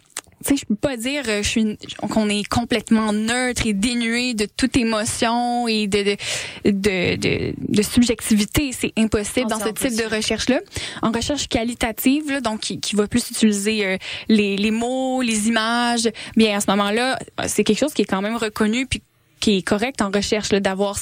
[0.47, 1.77] tu sais, je peux pas dire euh, je suis
[2.09, 7.81] qu'on est complètement neutre et dénué de toute émotion et de de de, de, de
[7.81, 8.71] subjectivité.
[8.71, 10.59] C'est impossible dans ce type de recherche-là.
[11.01, 13.97] En recherche qualitative, là, donc qui, qui va plus utiliser euh,
[14.29, 18.05] les, les mots, les images, bien à ce moment-là, euh, c'est quelque chose qui est
[18.05, 19.01] quand même reconnu puis
[19.39, 20.97] qui est correct en recherche d'avoir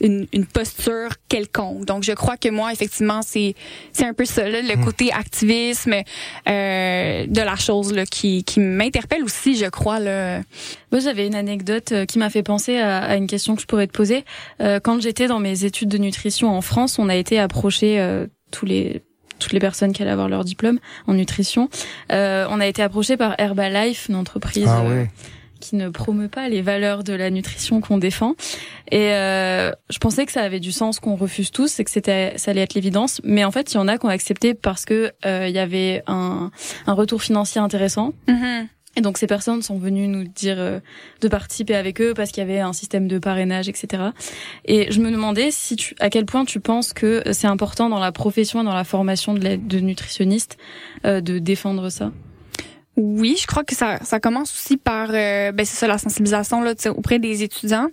[0.00, 1.84] une, une, posture quelconque.
[1.84, 3.54] Donc je crois que moi effectivement c'est
[3.92, 4.84] c'est un peu ça là, le hmm.
[4.84, 5.94] côté activisme
[6.48, 10.40] euh, de la chose là, qui qui m'interpelle aussi je crois là.
[10.92, 13.66] Moi j'avais une anecdote euh, qui m'a fait penser à, à, une question que je
[13.66, 14.24] pourrais te poser.
[14.60, 18.26] Euh, quand j'étais dans mes études de nutrition en France, on a été approché euh,
[18.50, 19.02] tous les
[19.38, 21.70] toutes les personnes qui allaient avoir leur diplôme en nutrition.
[22.12, 25.08] Euh, on a été approché par Herbalife, une entreprise ah, ouais
[25.60, 28.34] qui ne promeut pas les valeurs de la nutrition qu'on défend.
[28.90, 32.32] Et euh, je pensais que ça avait du sens qu'on refuse tous et que c'était
[32.36, 33.20] ça allait être l'évidence.
[33.22, 35.58] Mais en fait, il y en a qui ont accepté parce que euh, il y
[35.58, 36.50] avait un,
[36.86, 38.12] un retour financier intéressant.
[38.26, 38.66] Mm-hmm.
[38.96, 40.80] Et donc ces personnes sont venues nous dire euh,
[41.20, 44.10] de participer avec eux parce qu'il y avait un système de parrainage, etc.
[44.64, 48.00] Et je me demandais si tu, à quel point tu penses que c'est important dans
[48.00, 50.58] la profession et dans la formation de, de nutritionniste
[51.04, 52.10] euh, de défendre ça?
[52.96, 56.60] Oui, je crois que ça, ça commence aussi par euh, ben c'est ça la sensibilisation
[56.60, 57.88] là auprès des étudiants.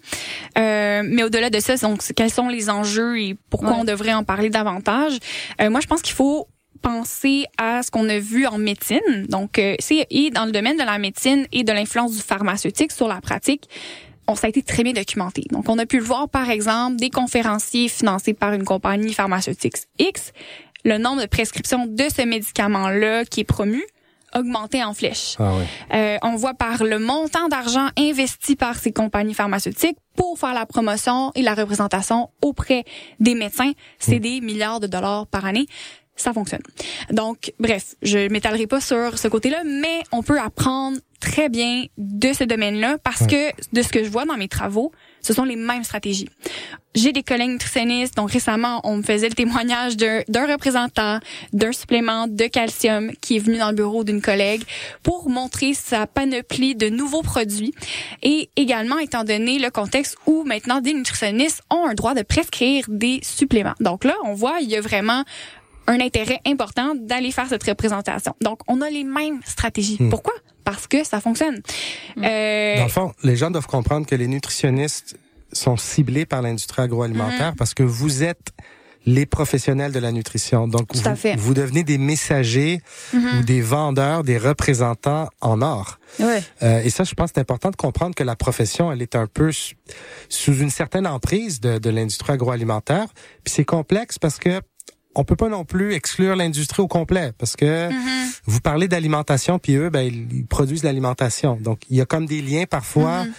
[0.57, 4.23] Euh, mais au-delà de ça, donc quels sont les enjeux et pourquoi on devrait en
[4.23, 5.17] parler davantage?
[5.61, 6.47] Euh, Moi, je pense qu'il faut
[6.81, 9.25] penser à ce qu'on a vu en médecine.
[9.29, 13.07] Donc, c'est et dans le domaine de la médecine et de l'influence du pharmaceutique sur
[13.07, 13.69] la pratique.
[14.27, 15.43] On, ça a été très bien documenté.
[15.51, 19.75] Donc, on a pu le voir, par exemple, des conférenciers financés par une compagnie pharmaceutique
[19.99, 20.33] X,
[20.83, 23.83] le nombre de prescriptions de ce médicament-là qui est promu
[24.37, 25.35] augmenter en flèche.
[25.39, 25.53] Ah
[25.93, 30.65] euh, on voit par le montant d'argent investi par ces compagnies pharmaceutiques pour faire la
[30.65, 32.83] promotion et la représentation auprès
[33.19, 34.21] des médecins, c'est hmm.
[34.21, 35.67] des milliards de dollars par année.
[36.17, 36.61] Ça fonctionne.
[37.11, 42.33] Donc, bref, je m'étalerai pas sur ce côté-là, mais on peut apprendre très bien de
[42.33, 45.55] ce domaine-là parce que de ce que je vois dans mes travaux, ce sont les
[45.55, 46.29] mêmes stratégies.
[46.95, 51.19] J'ai des collègues nutritionnistes, donc récemment, on me faisait le témoignage d'un représentant
[51.53, 54.63] d'un supplément de calcium qui est venu dans le bureau d'une collègue
[55.03, 57.73] pour montrer sa panoplie de nouveaux produits
[58.23, 62.85] et également étant donné le contexte où maintenant des nutritionnistes ont un droit de prescrire
[62.87, 63.75] des suppléments.
[63.79, 65.23] Donc là, on voit, il y a vraiment
[65.87, 68.35] un intérêt important d'aller faire cette représentation.
[68.41, 69.97] Donc, on a les mêmes stratégies.
[69.99, 70.09] Hmm.
[70.09, 70.33] Pourquoi?
[70.63, 71.61] Parce que ça fonctionne.
[72.15, 72.23] Hmm.
[72.23, 72.77] Euh...
[72.77, 75.17] Dans le fond, les gens doivent comprendre que les nutritionnistes
[75.53, 77.57] sont ciblés par l'industrie agroalimentaire hmm.
[77.57, 78.51] parce que vous êtes
[79.05, 80.67] les professionnels de la nutrition.
[80.67, 81.01] Donc, vous,
[81.37, 82.81] vous, devenez des messagers
[83.13, 85.97] ou des vendeurs, des représentants en or.
[86.19, 86.43] Ouais.
[86.61, 89.27] Euh, et ça, je pense, c'est important de comprendre que la profession, elle est un
[89.27, 89.51] peu
[90.27, 93.07] sous une certaine emprise de, de l'industrie agroalimentaire.
[93.45, 94.61] Puis c'est complexe parce que
[95.17, 98.39] on peut pas non plus exclure l'industrie au complet parce que mm-hmm.
[98.45, 101.57] vous parlez d'alimentation puis eux ben ils produisent l'alimentation.
[101.59, 103.31] Donc il y a comme des liens parfois mm-hmm.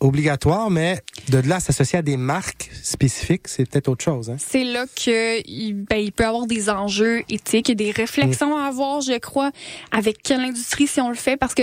[0.00, 4.36] obligatoires mais de là s'associer à des marques spécifiques, c'est peut-être autre chose hein?
[4.38, 9.00] C'est là que ben, il peut avoir des enjeux éthiques et des réflexions à avoir,
[9.00, 9.52] je crois,
[9.90, 11.62] avec quelle industrie si on le fait parce que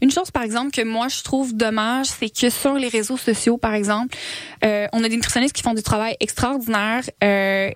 [0.00, 3.58] une chose par exemple que moi je trouve dommage, c'est que sur les réseaux sociaux
[3.58, 4.16] par exemple,
[4.64, 7.70] euh, on a des nutritionnistes qui font du travail extraordinaire euh,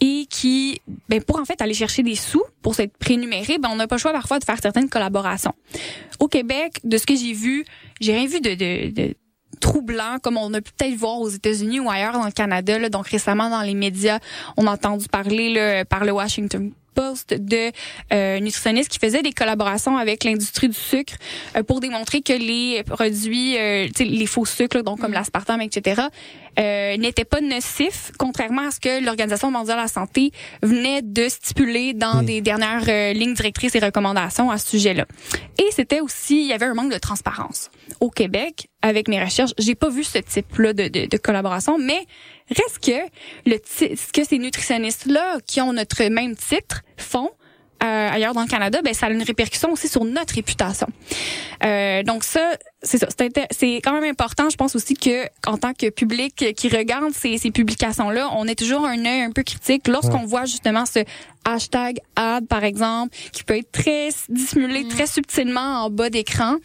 [0.00, 3.76] et qui, ben, pour en fait aller chercher des sous pour s'être prénuméré, ben, on
[3.76, 5.54] n'a pas le choix parfois de faire certaines collaborations.
[6.18, 7.64] Au Québec, de ce que j'ai vu,
[8.00, 9.14] j'ai rien vu de, de, de
[9.60, 12.78] troublant comme on a pu peut-être voir aux États-Unis ou ailleurs dans le Canada.
[12.78, 12.88] Là.
[12.88, 14.18] Donc récemment dans les médias,
[14.56, 16.72] on a entendu parler là, par le Washington
[17.28, 17.72] de
[18.12, 21.14] euh, nutritionnistes qui faisaient des collaborations avec l'industrie du sucre
[21.56, 25.14] euh, pour démontrer que les produits, euh, les faux sucres, donc comme mm.
[25.14, 26.02] l'aspartame, etc.,
[26.58, 31.28] euh, n'étaient pas nocifs, contrairement à ce que l'Organisation mondiale de la santé venait de
[31.28, 32.24] stipuler dans mm.
[32.24, 35.06] des dernières euh, lignes directrices et recommandations à ce sujet-là.
[35.58, 37.70] Et c'était aussi, il y avait un manque de transparence.
[38.00, 42.06] Au Québec, avec mes recherches, j'ai pas vu ce type-là de, de, de collaboration, mais
[42.50, 47.30] Reste que le ce que ces nutritionnistes-là, qui ont notre même titre, font,
[47.82, 50.86] euh, ailleurs dans le Canada, ben ça a une répercussion aussi sur notre réputation.
[51.64, 53.06] Euh, donc ça, c'est ça,
[53.50, 54.50] c'est quand même important.
[54.50, 58.58] Je pense aussi que en tant que public qui regarde ces, ces publications-là, on est
[58.58, 61.00] toujours un œil un peu critique lorsqu'on voit justement ce
[61.46, 64.88] hashtag ad par exemple qui peut être très dissimulé mm.
[64.88, 66.56] très subtilement en bas d'écran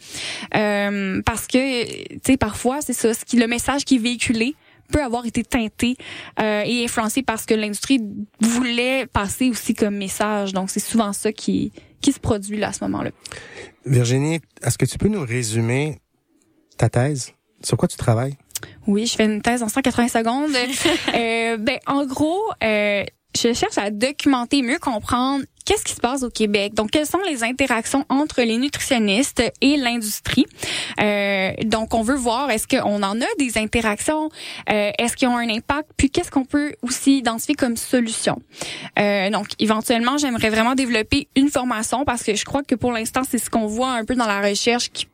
[0.54, 4.54] euh, parce que tu sais parfois c'est ça ce qui le message qui est véhiculé
[4.86, 5.96] peut avoir été teinté
[6.40, 8.00] euh, et influencé parce que l'industrie
[8.40, 10.52] voulait passer aussi comme message.
[10.52, 13.10] Donc, c'est souvent ça qui, qui se produit là à ce moment-là.
[13.84, 16.00] Virginie, est-ce que tu peux nous résumer
[16.76, 17.32] ta thèse?
[17.62, 18.36] Sur quoi tu travailles?
[18.86, 20.50] Oui, je fais une thèse en 180 secondes.
[21.14, 23.04] euh, ben, en gros, euh,
[23.36, 26.74] je cherche à documenter, mieux comprendre qu'est-ce qui se passe au Québec.
[26.74, 30.46] Donc, quelles sont les interactions entre les nutritionnistes et l'industrie?
[31.00, 34.30] Euh, donc, on veut voir est-ce qu'on en a des interactions,
[34.70, 38.40] euh, est-ce qu'ils ont un impact, puis qu'est-ce qu'on peut aussi identifier comme solution?
[38.98, 43.22] Euh, donc, éventuellement, j'aimerais vraiment développer une formation parce que je crois que pour l'instant,
[43.28, 45.06] c'est ce qu'on voit un peu dans la recherche qui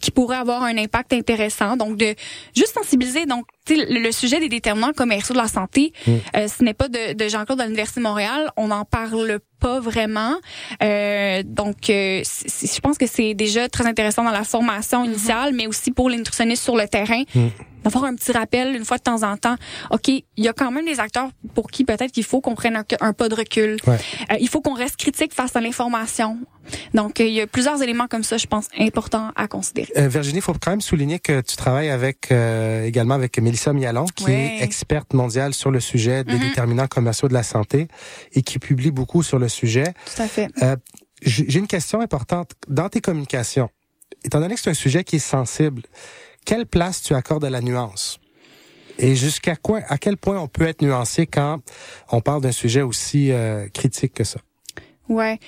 [0.00, 1.76] qui pourrait avoir un impact intéressant.
[1.76, 2.14] Donc, de
[2.54, 3.26] juste sensibiliser.
[3.26, 6.10] Donc, le, le sujet des déterminants commerciaux de la santé, mm.
[6.36, 8.50] euh, ce n'est pas de, de Jean-Claude de l'Université de Montréal.
[8.56, 10.36] On n'en parle pas vraiment.
[10.82, 15.10] Euh, donc, euh, je pense que c'est déjà très intéressant dans la formation mm-hmm.
[15.10, 17.22] initiale, mais aussi pour les nutritionnistes sur le terrain.
[17.34, 17.48] Mm
[17.84, 19.56] d'avoir un petit rappel une fois de temps en temps.
[19.90, 22.82] OK, il y a quand même des acteurs pour qui peut-être qu'il faut qu'on prenne
[23.00, 23.76] un, pas de recul.
[23.88, 23.96] Euh,
[24.40, 26.38] il faut qu'on reste critique face à l'information.
[26.94, 29.92] Donc, euh, il y a plusieurs éléments comme ça, je pense, importants à considérer.
[29.96, 32.32] Euh, Virginie, il faut quand même souligner que tu travailles avec
[32.84, 33.38] également avec
[33.68, 36.40] Mélissa qui est experte mondiale sur le sujet des mm-hmm.
[36.40, 37.88] déterminants commerciaux de la santé
[38.32, 39.94] et qui publie beaucoup sur le sujet.
[40.14, 40.48] Tout à fait.
[41.22, 42.52] J'ai une question importante.
[42.68, 43.68] Dans tes communications,
[44.24, 45.82] étant donné que c'est un sujet qui est sensible,
[46.44, 48.18] quelle place tu accordes à la nuance?
[48.98, 51.58] Et jusqu'à quoi, à quel point on peut être nuancé quand
[52.10, 54.40] on parle d'un sujet aussi euh, critique que ça?
[55.08, 55.38] Ouais.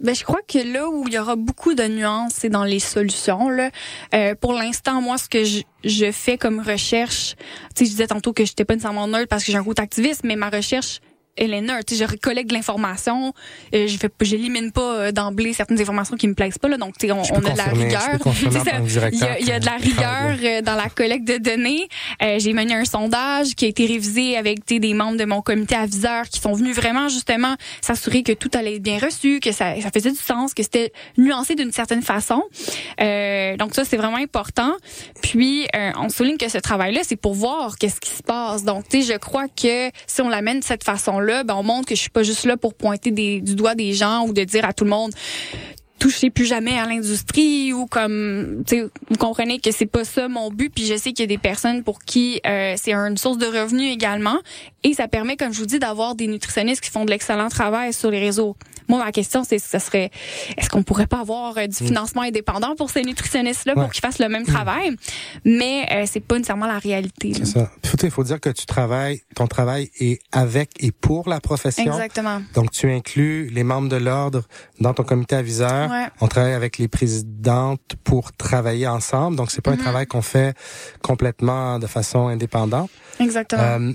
[0.00, 2.78] Ben, je crois que là où il y aura beaucoup de nuances, c'est dans les
[2.78, 3.50] solutions.
[3.50, 3.70] Là.
[4.14, 7.36] Euh, pour l'instant, moi, ce que je, je fais comme recherche,
[7.78, 10.36] je disais tantôt que j'étais pas nécessairement neutre parce que j'ai un goût activiste, mais
[10.36, 11.00] ma recherche
[11.40, 13.32] Eleanor, tu sais, je collecte l'information,
[13.74, 16.98] euh, je fais, j'élimine pas euh, d'emblée certaines informations qui me plaisent pas là, donc
[16.98, 18.18] tu sais, on, on a de la rigueur.
[19.12, 21.88] Il y, a, il y a de la rigueur euh, dans la collecte de données.
[22.22, 25.74] Euh, j'ai mené un sondage qui a été révisé avec des membres de mon comité
[25.74, 29.80] aviseur qui sont venus vraiment justement s'assurer que tout allait être bien reçu, que ça,
[29.80, 32.42] ça faisait du sens, que c'était nuancé d'une certaine façon.
[33.00, 34.74] Euh, donc ça c'est vraiment important.
[35.22, 35.66] Puis
[35.96, 38.64] on souligne que ce travail-là c'est pour voir qu'est-ce qui se passe.
[38.64, 41.88] Donc tu sais, je crois que si on l'amène de cette façon-là ben, on montre
[41.88, 44.64] que je suis pas juste là pour pointer du doigt des gens ou de dire
[44.64, 45.12] à tout le monde
[46.00, 48.64] touchez plus jamais à l'industrie ou comme
[49.10, 51.38] vous comprenez que c'est pas ça mon but puis je sais qu'il y a des
[51.38, 54.38] personnes pour qui euh, c'est une source de revenus également.
[54.82, 57.92] Et ça permet comme je vous dis d'avoir des nutritionnistes qui font de l'excellent travail
[57.92, 58.56] sur les réseaux
[58.90, 60.10] moi, ma question, c'est, ce serait,
[60.56, 61.86] est-ce qu'on pourrait pas avoir euh, du mm.
[61.86, 64.46] financement indépendant pour ces nutritionnistes-là pour qu'ils fassent le même mm.
[64.46, 64.96] travail?
[65.44, 67.32] Mais euh, c'est pas nécessairement la réalité.
[67.34, 67.70] C'est ça.
[68.02, 71.92] Il faut dire que tu travailles, ton travail est avec et pour la profession.
[71.92, 72.42] Exactement.
[72.54, 74.42] Donc, tu inclus les membres de l'ordre
[74.80, 75.90] dans ton comité aviseur.
[76.20, 79.36] On travaille avec les présidentes pour travailler ensemble.
[79.36, 79.78] Donc, c'est pas un mm-hmm.
[79.78, 80.56] travail qu'on fait
[81.02, 82.90] complètement de façon indépendante.
[83.20, 83.62] Exactement.
[83.62, 83.92] Euh,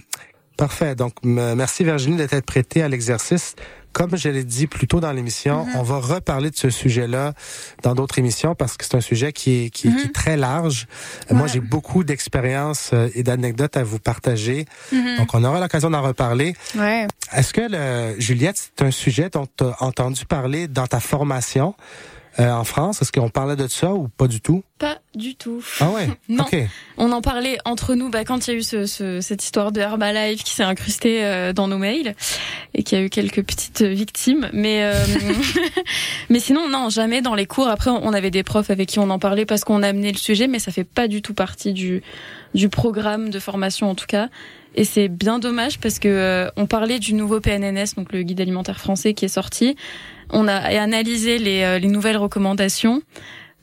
[0.56, 0.96] parfait.
[0.96, 3.56] Donc, merci Virginie d'être prêtée à l'exercice
[3.96, 5.78] comme je l'ai dit plus tôt dans l'émission, mm-hmm.
[5.78, 7.34] on va reparler de ce sujet-là
[7.82, 10.12] dans d'autres émissions parce que c'est un sujet qui est, qui, est mm-hmm.
[10.12, 10.86] très large.
[11.32, 14.66] Moi, j'ai beaucoup d'expériences euh, et d'anecdotes à vous partager.
[14.93, 15.18] Mm-hmm.
[15.18, 16.58] Donc, on aura l'occasion d'en reparler.
[16.78, 17.08] Ouais.
[17.32, 21.74] Est-ce que, le, Juliette, c'est un sujet dont tu as entendu parler dans ta formation?
[22.38, 23.02] Euh, en France.
[23.02, 24.62] Est-ce qu'on parlait de ça ou pas du tout?
[24.78, 25.64] Pas du tout.
[25.80, 26.10] Ah ouais?
[26.30, 26.44] non.
[26.98, 29.72] On en parlait entre nous bah, quand il y a eu ce, ce, cette histoire
[29.72, 32.14] de Herbalife qui s'est incrustée euh, dans nos mails
[32.74, 34.50] et qui a eu quelques petites victimes.
[34.52, 34.94] Mais, euh,
[36.30, 37.70] mais sinon, non, jamais dans les cours.
[37.70, 40.18] Après, on avait des profs avec qui on en parlait parce qu'on a amené le
[40.18, 42.04] sujet, mais ça fait pas du tout partie du,
[42.54, 44.28] du programme de formation en tout cas.
[44.78, 48.78] Et c'est bien dommage parce que on parlait du nouveau PNNS, donc le guide alimentaire
[48.78, 49.78] français qui est sorti.
[50.32, 53.02] On a analysé les, euh, les nouvelles recommandations,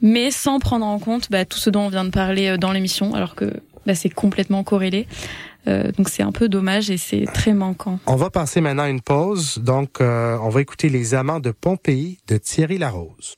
[0.00, 2.72] mais sans prendre en compte bah, tout ce dont on vient de parler euh, dans
[2.72, 3.52] l'émission, alors que
[3.86, 5.06] bah, c'est complètement corrélé.
[5.68, 8.00] Euh, donc c'est un peu dommage et c'est très manquant.
[8.06, 9.58] On va passer maintenant à une pause.
[9.58, 13.36] Donc on va écouter Les Amants de Pompéi de Thierry Larose.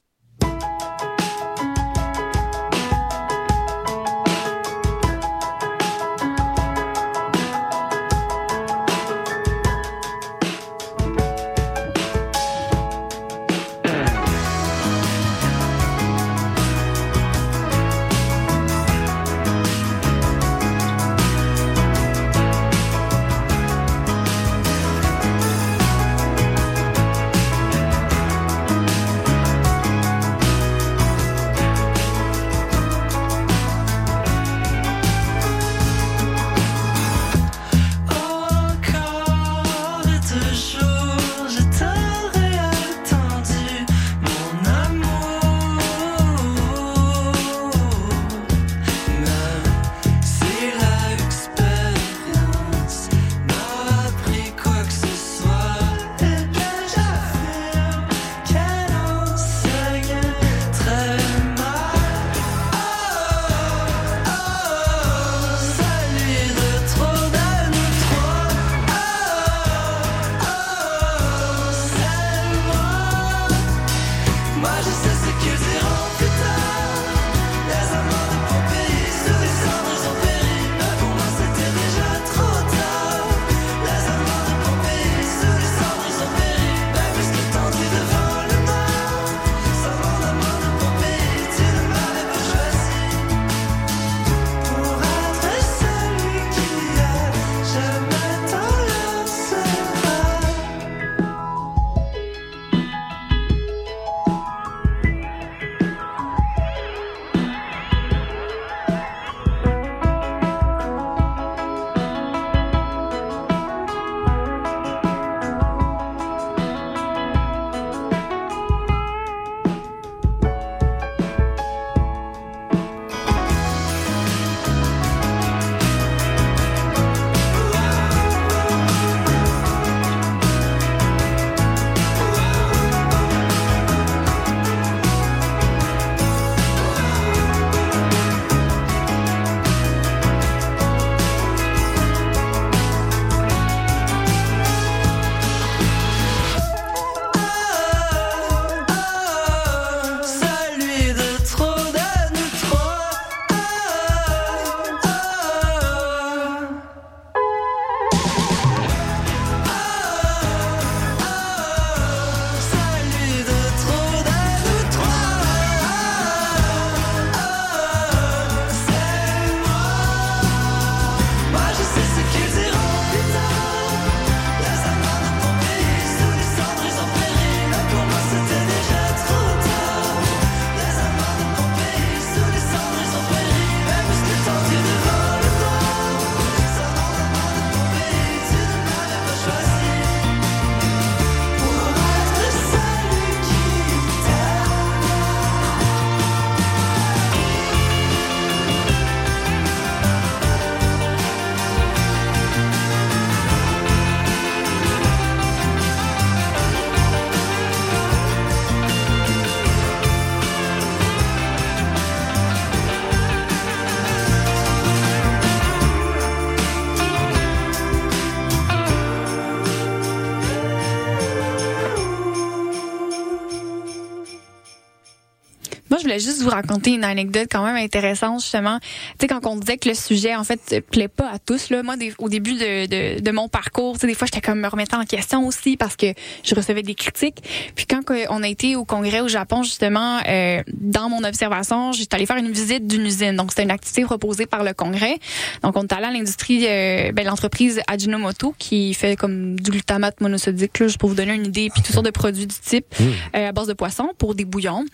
[226.14, 228.78] Voulais juste vous raconter une anecdote quand même intéressante, justement.
[228.80, 228.88] Tu
[229.20, 231.94] sais, quand on disait que le sujet, en fait, plaît pas à tous, là, moi,
[232.18, 235.00] au début de, de, de mon parcours, tu sais, des fois, j'étais comme me remettant
[235.00, 236.06] en question aussi parce que
[236.42, 237.42] je recevais des critiques.
[237.74, 242.14] Puis quand on a été au congrès au Japon, justement, euh, dans mon observation, j'étais
[242.16, 243.36] allée faire une visite d'une usine.
[243.36, 245.18] Donc, c'était une activité proposée par le congrès.
[245.62, 250.20] Donc, on est allé à l'industrie, euh, ben, l'entreprise Ajinomoto qui fait comme du glutamate
[250.20, 252.86] monosodique, là, juste pour vous donner une idée, puis toutes sortes de produits du type
[252.98, 253.04] mmh.
[253.36, 254.84] euh, à base de poisson pour des bouillons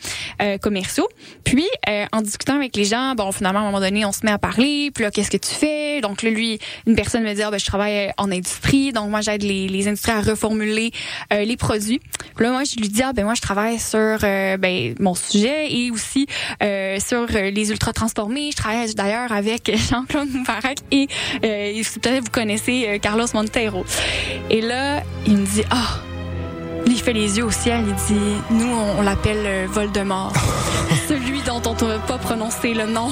[0.43, 1.09] euh, commerciaux.
[1.45, 4.25] Puis, euh, en discutant avec les gens, bon, finalement, à un moment donné, on se
[4.25, 4.91] met à parler.
[4.95, 6.01] Puis là, qu'est-ce que tu fais?
[6.01, 8.93] Donc là, lui, une personne me dit, ah, ben, je travaille en industrie.
[8.93, 10.93] Donc, moi, j'aide les, les industries à reformuler
[11.33, 12.01] euh, les produits.
[12.37, 15.73] Puis là, moi, je lui dis, ah, ben, moi, je travaille sur ben, mon sujet
[15.73, 16.27] et aussi
[16.61, 18.51] sur les ultra transformés.
[18.53, 21.07] Je travaille d'ailleurs avec Jean-Claude Moubarak et
[21.43, 23.85] peut-être vous connaissez Carlos Montero.
[24.51, 26.01] Et là, il me dit, ah,
[26.91, 28.69] il fait les yeux au ciel, il dit Nous,
[28.99, 30.33] on, l'appelle euh, Voldemort.
[31.09, 33.09] Celui dont on ne peut pas prononcer le nom.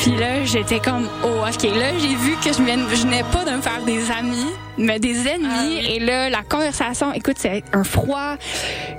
[0.00, 1.62] Puis là, j'étais comme Oh, ok.
[1.62, 4.46] Là, j'ai vu que je venais pas de me faire des amis
[4.78, 5.80] mais des ennemis.
[5.82, 8.36] Ah et là, la conversation, écoute, c'est un froid.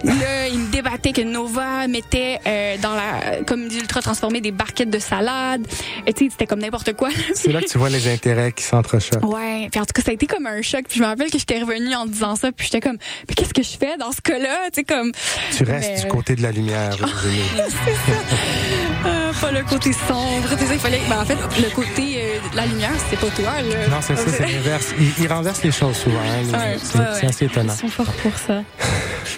[0.03, 4.89] Là, il me débattait que Nova mettait euh, dans la, comme ultra transformé, des barquettes
[4.89, 5.65] de salade.
[6.07, 7.09] Et tu sais, c'était comme n'importe quoi.
[7.33, 9.25] C'est là que tu vois les intérêts qui s'entrechoquent.
[9.25, 9.67] Ouais.
[9.71, 10.85] Puis en tout cas, ça a été comme un choc.
[10.87, 12.51] Puis je me rappelle que j'étais revenue en disant ça.
[12.51, 12.97] Puis j'étais comme,
[13.27, 14.69] mais qu'est-ce que je fais dans ce cas-là?
[14.73, 15.11] Tu sais, comme.
[15.55, 18.19] Tu restes du côté de la lumière, c'est ça.
[19.05, 20.49] Euh, pas le côté sombre.
[20.57, 21.01] Tu sais, il fallait.
[21.09, 23.61] Ben, en fait, le côté euh, de la lumière, c'était pas toi.
[23.61, 23.87] Là.
[23.89, 24.93] Non, c'est ça, c'est l'inverse.
[25.19, 26.19] Il, renverse les choses souvent.
[26.19, 27.73] Hein, c'est assez étonnant.
[27.73, 28.61] Ils sont forts pour ça.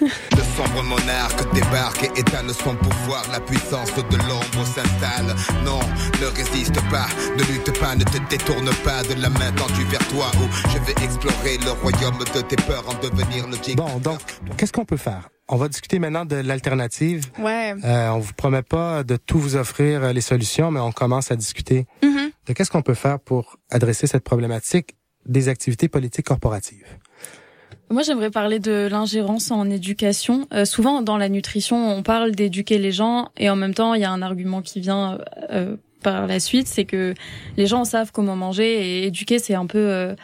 [0.00, 3.24] Le sombre monarque débarque et étale son pouvoir.
[3.32, 5.34] La puissance de l'ombre s'installe.
[5.64, 5.80] Non,
[6.20, 7.06] ne résiste pas,
[7.36, 10.78] ne lutte pas, ne te détourne pas de la main tendue vers toi où je
[10.78, 14.20] vais explorer le royaume de tes peurs en devenir le Bon, donc,
[14.56, 15.30] qu'est-ce qu'on peut faire?
[15.48, 17.24] On va discuter maintenant de l'alternative.
[17.38, 17.74] Ouais.
[17.84, 21.30] Euh, on vous promet pas de tout vous offrir euh, les solutions, mais on commence
[21.30, 22.30] à discuter mm-hmm.
[22.46, 24.97] de qu'est-ce qu'on peut faire pour adresser cette problématique
[25.28, 26.86] des activités politiques corporatives.
[27.90, 30.46] Moi, j'aimerais parler de l'ingérence en éducation.
[30.52, 34.02] Euh, souvent, dans la nutrition, on parle d'éduquer les gens, et en même temps, il
[34.02, 35.18] y a un argument qui vient
[35.50, 37.14] euh, par la suite, c'est que
[37.56, 40.14] les gens savent comment manger, et éduquer, c'est un peu euh,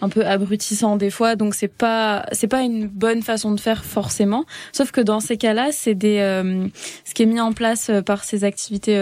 [0.00, 3.84] un peu abrutissant des fois, donc c'est pas c'est pas une bonne façon de faire
[3.84, 4.46] forcément.
[4.72, 6.18] Sauf que dans ces cas-là, c'est des
[7.04, 8.98] ce qui est mis en place par ces activités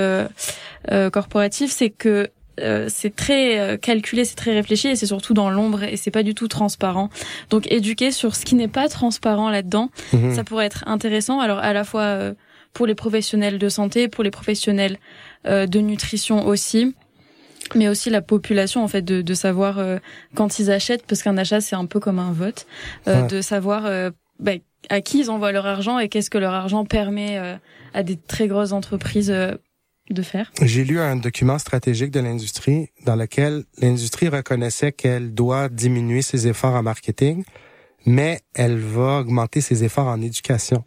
[1.10, 2.28] corporatives, c'est que
[2.58, 6.10] euh, c'est très euh, calculé, c'est très réfléchi et c'est surtout dans l'ombre et c'est
[6.10, 7.10] pas du tout transparent.
[7.50, 10.34] Donc éduquer sur ce qui n'est pas transparent là-dedans, mhm.
[10.34, 11.40] ça pourrait être intéressant.
[11.40, 12.34] Alors à la fois euh,
[12.72, 14.98] pour les professionnels de santé, pour les professionnels
[15.46, 16.94] de nutrition aussi
[17.74, 19.82] mais aussi la population en fait de, de savoir
[20.34, 22.66] quand ils achètent parce qu'un achat c'est un peu comme un vote
[23.06, 23.90] de savoir
[24.38, 24.52] bah,
[24.90, 27.40] à qui ils envoient leur argent et qu'est-ce que leur argent permet
[27.94, 29.34] à des très grosses entreprises
[30.10, 30.52] de faire?
[30.62, 36.48] J'ai lu un document stratégique de l'industrie dans lequel l'industrie reconnaissait qu'elle doit diminuer ses
[36.48, 37.44] efforts en marketing,
[38.06, 40.84] mais elle va augmenter ses efforts en éducation.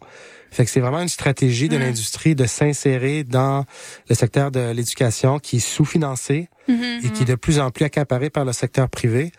[0.50, 3.64] Fait que c'est vraiment une stratégie de l'industrie de s'insérer dans
[4.08, 7.84] le secteur de l'éducation qui est sous-financé mm-hmm, et qui est de plus en plus
[7.84, 9.32] accaparé par le secteur privé.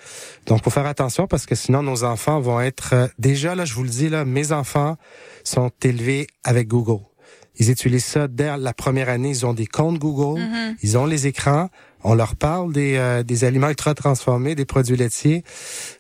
[0.46, 2.90] Donc, faut faire attention parce que sinon, nos enfants vont être...
[2.94, 4.98] Euh, déjà, là, je vous le dis, là, mes enfants
[5.46, 7.06] sont élevés avec Google.
[7.58, 9.30] Ils utilisent ça dès la première année.
[9.30, 10.76] Ils ont des comptes Google, mm-hmm.
[10.84, 11.70] ils ont les écrans.
[12.04, 15.44] On leur parle des, euh, des aliments ultra transformés, des produits laitiers.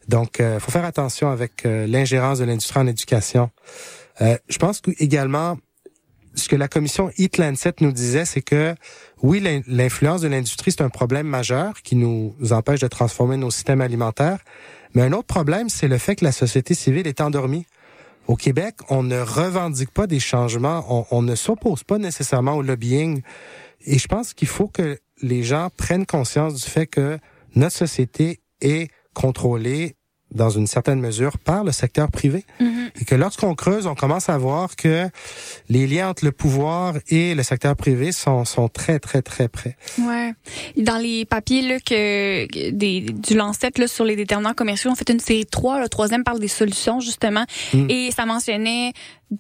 [0.08, 3.50] Donc, il euh, faut faire attention avec euh, l'ingérence de l'industrie en éducation.
[4.20, 5.58] je pense que également,
[6.36, 8.76] ce que la commission Eat Lancet nous disait, c'est que
[9.24, 13.82] oui, l'influence de l'industrie, c'est un problème majeur qui nous empêche de transformer nos systèmes
[13.82, 14.40] alimentaires.
[14.94, 17.66] Mais un autre problème, c'est le fait que la société civile est endormie.
[18.28, 23.22] Au Québec, on ne revendique pas des changements, on, ne s'oppose pas nécessairement au lobbying.
[23.86, 27.20] Et je pense qu'il faut que les gens prennent conscience du fait que
[27.54, 29.96] notre société est contrôlée
[30.36, 32.46] dans une certaine mesure par le secteur privé.
[32.62, 33.02] Mm-hmm.
[33.02, 35.10] Et que lorsqu'on creuse, on commence à voir que
[35.70, 39.78] les liens entre le pouvoir et le secteur privé sont, sont très, très, très près.
[40.00, 40.34] Ouais.
[40.78, 45.10] Dans les papiers là, que, des, du Lancet là, sur les déterminants commerciaux, on fait
[45.10, 45.82] une série 3.
[45.82, 47.46] Le troisième parle des solutions, justement.
[47.74, 47.90] Mm.
[47.90, 48.94] Et ça mentionnait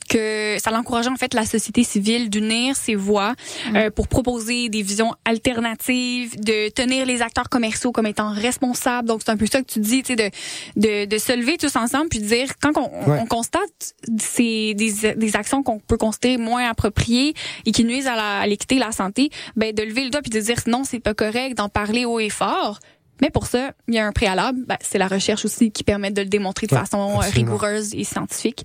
[0.09, 3.33] que ça l'encourageait en fait la société civile d'unir ses voix
[3.71, 3.75] mm.
[3.75, 9.07] euh, pour proposer des visions alternatives, de tenir les acteurs commerciaux comme étant responsables.
[9.07, 10.29] Donc c'est un peu ça que tu dis, tu sais, de,
[10.75, 15.15] de, de se lever tous ensemble puis de dire quand on, on constate c'est des,
[15.15, 17.33] des actions qu'on peut constater moins appropriées
[17.65, 20.39] et qui nuisent à l'équité, la, la santé, ben de lever le doigt puis de
[20.39, 22.79] dire non c'est pas correct, d'en parler haut et fort
[23.21, 24.59] Mais pour ça, il y a un préalable.
[24.67, 27.51] Ben, c'est la recherche aussi qui permet de le démontrer de Ouais, façon euh, absolument.
[27.53, 28.63] rigoureuse et scientifique.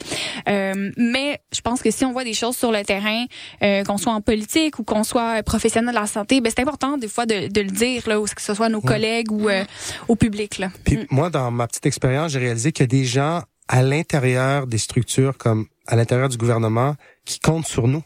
[0.48, 3.24] Euh, mais je pense que si on voit des choses sur le terrain,
[3.62, 6.62] euh, qu'on soit en politique ou qu'on soit euh, professionnel de la santé, ben, c'est
[6.62, 9.48] important des fois de, de le dire, là, que ce soit à nos collègues ou
[9.48, 9.64] euh,
[10.09, 10.59] au public.
[10.59, 10.70] Là.
[10.84, 11.07] Puis Mm.
[11.11, 14.78] moi, dans ma petite expérience, j'ai réalisé qu'il y a des gens à l'intérieur des
[14.78, 18.03] structures comme à l'intérieur du gouvernement qui comptent sur nous.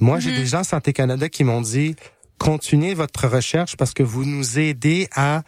[0.00, 0.36] Moi, j'ai Mhm.
[0.36, 1.96] des gens Santé Canada qui m'ont dit
[2.38, 5.42] continuez votre recherche parce que vous nous aidez à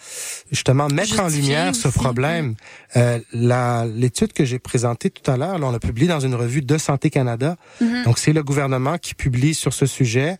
[0.51, 2.55] justement mettre en lumière ce problème.
[2.97, 6.79] Euh, L'étude que j'ai présentée tout à l'heure, on l'a publiée dans une revue de
[6.79, 7.57] Santé Canada.
[7.81, 8.05] Mhm.
[8.05, 10.37] Donc, c'est le gouvernement qui publie sur ce sujet.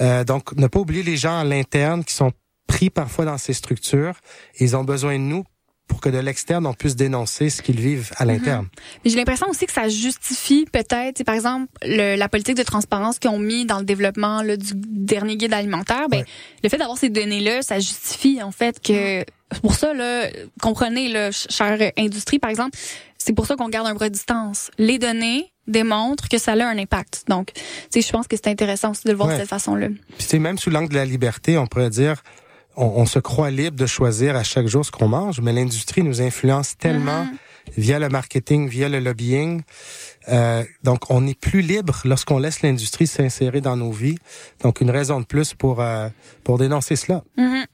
[0.00, 2.32] Euh, donc, ne pas oublier les gens à l'interne qui sont
[2.66, 4.14] pris parfois dans ces structures.
[4.60, 5.44] Ils ont besoin de nous
[5.88, 8.66] pour que de l'externe, on puisse dénoncer ce qu'ils vivent à l'interne.
[9.04, 13.18] Mais j'ai l'impression aussi que ça justifie peut-être, par exemple, le- la politique de transparence
[13.18, 16.08] qu'ils ont mis dans le développement là, du dernier guide alimentaire.
[16.08, 16.24] Ben, Ouais.
[16.64, 19.24] le fait d'avoir ces données-là, ça justifie en fait que
[19.62, 20.26] pour ça, là,
[20.60, 22.76] comprenez, là, ch- chère industrie, par exemple,
[23.16, 24.70] c'est pour ça qu'on garde un bras de distance.
[24.78, 27.24] Les données démontrent que ça a un impact.
[27.28, 27.50] Donc,
[27.94, 29.34] je pense que c'est intéressant aussi de le voir Ouais.
[29.34, 29.88] de cette façon-là.
[30.18, 32.22] Puis, même sous l'angle de la liberté, on pourrait dire,
[32.76, 36.02] on, on se croit libre de choisir à chaque jour ce qu'on mange, mais l'industrie
[36.02, 37.36] nous influence tellement Mhm.
[37.76, 39.62] via le marketing, via le lobbying.
[40.28, 44.18] Euh, donc, on n'est plus libre lorsqu'on laisse l'industrie s'insérer dans nos vies.
[44.62, 46.08] Donc, une raison de plus pour euh,
[46.44, 47.22] pour dénoncer cela.
[47.36, 47.64] Mhm.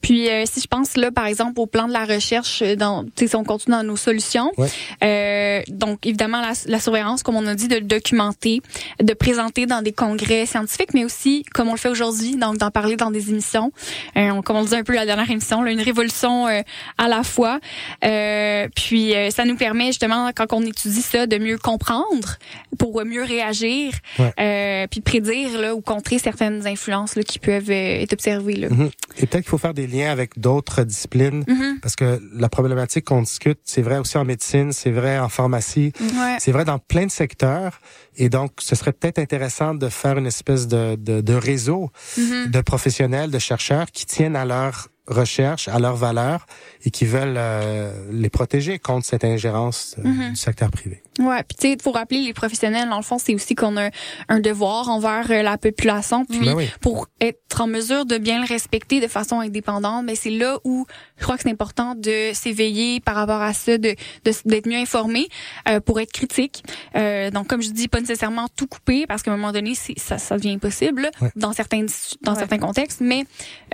[0.00, 3.04] Puis euh, si je pense là par exemple au plan de la recherche euh, dans
[3.16, 4.68] si on continue dans nos solutions Ouais.
[5.02, 8.60] euh, donc évidemment la, la surveillance comme on a dit de le documenter
[9.02, 12.70] de présenter dans des congrès scientifiques mais aussi comme on le fait aujourd'hui donc d'en
[12.70, 13.72] parler dans des émissions
[14.16, 16.62] euh, on, comme on le dit un peu la dernière émission là, une révolution euh,
[16.96, 17.58] à la fois
[18.04, 22.36] Euh, puis euh, ça nous permet justement quand on étudie ça de mieux comprendre
[22.78, 24.32] pour mieux réagir Ouais.
[24.40, 28.68] euh, puis prédire là ou contrer certaines influences là, qui peuvent être observées là.
[28.70, 28.90] Mhm.
[29.18, 31.78] Et peut-être qu'il faut faire des liens avec d'autres disciplines, Mhm.
[31.82, 35.92] parce que la problématique qu'on discute, c'est vrai aussi en médecine, c'est vrai en pharmacie,
[36.00, 36.36] Ouais.
[36.38, 37.80] c'est vrai dans plein de secteurs.
[38.16, 42.50] Et donc, ce serait peut-être intéressant de faire une espèce de, de, de réseau Mhm.
[42.50, 46.46] de professionnels, de chercheurs qui tiennent à leur recherche, à leurs valeurs
[46.84, 50.30] et qui veulent euh, les protéger contre cette ingérence euh, Mhm.
[50.30, 51.02] du secteur privé.
[51.18, 53.90] Ouais, puis tu sais, faut rappeler les professionnels, dans le fond, c'est aussi qu'on a
[54.28, 56.68] un devoir envers euh, la population, puis Ben oui.
[56.80, 60.86] pour être en mesure de bien le respecter de façon indépendante, mais c'est là où
[61.16, 63.94] je crois que c'est important de s'éveiller par rapport à ça, de
[64.24, 65.28] de- d'être mieux informé
[65.68, 66.62] euh, pour être critique.
[66.94, 69.98] Euh, donc comme je dis, pas nécessairement tout couper parce qu'à un moment donné, c'est-
[69.98, 71.30] ça, ça devient impossible là, Ouais.
[71.36, 71.86] dans certains
[72.22, 72.38] dans Ouais.
[72.38, 73.24] certains contextes, mais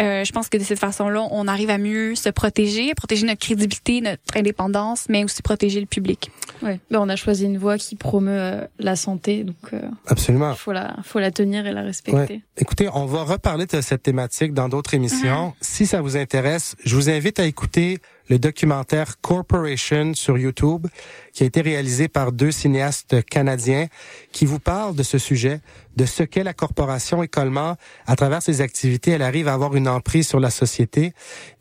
[0.00, 3.40] euh, je pense que de cette façon-là, on arrive à mieux se protéger, protéger notre
[3.40, 6.30] crédibilité, notre indépendance, mais aussi protéger le public.
[6.62, 6.78] Ouais.
[6.90, 10.54] Ben, on a choisi une voie qui promeut euh, la santé, donc euh, Absolument.
[10.54, 12.42] faut la faut la tenir et la respecter.
[12.56, 15.46] Écoutez, on va reparler de cette thématique dans d'autres émissions.
[15.46, 15.52] Mhm.
[15.60, 20.86] Si ça vous intéresse, je vous invite à écouter le documentaire Corporation sur YouTube,
[21.32, 23.86] qui a été réalisé par deux cinéastes canadiens,
[24.32, 25.60] qui vous parlent de ce sujet,
[25.96, 29.76] de ce qu'est la corporation et comment, à travers ses activités, elle arrive à avoir
[29.76, 31.12] une emprise sur la société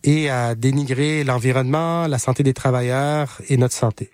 [0.03, 4.09] et à dénigrer l'environnement, la santé des travailleurs et notre santé.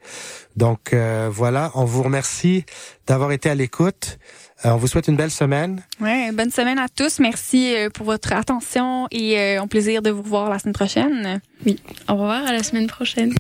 [0.56, 2.66] Donc euh, voilà, on vous remercie
[3.08, 4.20] d'avoir été à l'écoute.
[4.66, 5.84] Euh, on vous souhaite une belle semaine.
[6.02, 7.20] Ouais, bonne semaine à tous.
[7.20, 11.42] Merci euh, pour votre attention et euh, un plaisir de vous revoir la semaine prochaine.
[12.08, 13.34] Au revoir, à la semaine prochaine.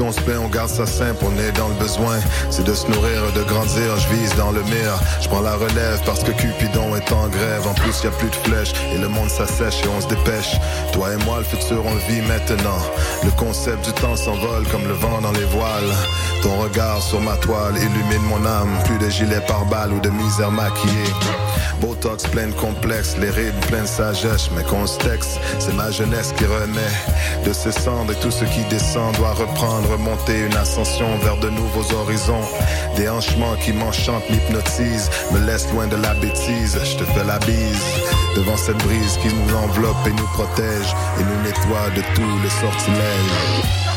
[0.00, 2.18] On se plaît, on garde ça simple, on est dans le besoin.
[2.50, 4.98] C'est de se nourrir, de grandir, je vise dans le mire.
[5.20, 7.66] Je prends la relève parce que Cupidon est en grève.
[7.66, 10.56] En plus, y a plus de flèches et le monde s'assèche et on se dépêche.
[10.92, 12.80] Toi et moi, le futur, on vit maintenant.
[13.24, 15.92] Le concept du temps s'envole comme le vent dans les voiles.
[16.42, 18.70] Ton regard sur ma toile illumine mon âme.
[18.84, 21.12] Plus de gilets par balles ou de misère maquillée.
[21.80, 24.50] Botox plein de complexes, les rides pleines de sagesse.
[24.56, 24.86] Mais qu'on
[25.58, 29.87] c'est ma jeunesse qui renaît de ses cendres et tout ce qui descend doit reprendre,
[29.88, 32.44] remonter une ascension vers de nouveaux horizons.
[32.96, 36.78] Des hanchements qui m'enchantent, m'hypnotisent, me laissent loin de la bêtise.
[36.84, 37.84] Je te fais la bise
[38.36, 42.50] devant cette brise qui nous enveloppe et nous protège et nous nettoie de tous les
[42.50, 43.87] sortilèges.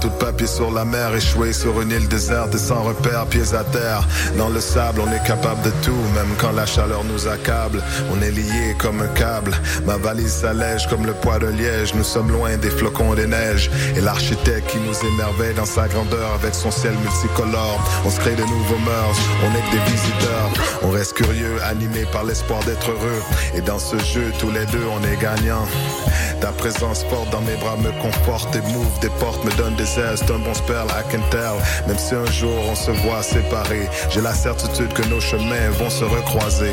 [0.00, 3.64] De papier sur la mer, échoué sur une île déserte et sans repère, pieds à
[3.64, 4.06] terre.
[4.36, 7.82] Dans le sable, on est capable de tout, même quand la chaleur nous accable.
[8.12, 9.52] On est lié comme un câble.
[9.86, 11.94] Ma valise s'allège comme le poids de liège.
[11.94, 13.70] Nous sommes loin des flocons des neiges.
[13.96, 17.80] Et l'architecte qui nous émerveille dans sa grandeur avec son ciel multicolore.
[18.04, 20.50] On se crée de nouveaux mœurs, on est que des visiteurs.
[20.82, 23.22] On reste curieux, animé par l'espoir d'être heureux.
[23.54, 25.66] Et dans ce jeu, tous les deux, on est gagnants.
[26.40, 29.85] Ta présence forte dans mes bras me conforte et m'ouvre des portes, me donne des
[29.86, 31.20] C'est un bon spell, I can.
[31.86, 35.90] Même si un jour on se voit séparés, j'ai la certitude que nos chemins vont
[35.90, 36.72] se recroiser.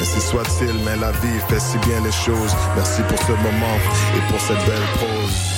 [0.00, 2.54] Ainsi soit-il, mais la vie fait si bien les choses.
[2.76, 3.78] Merci pour ce moment
[4.16, 5.51] et pour cette belle pause.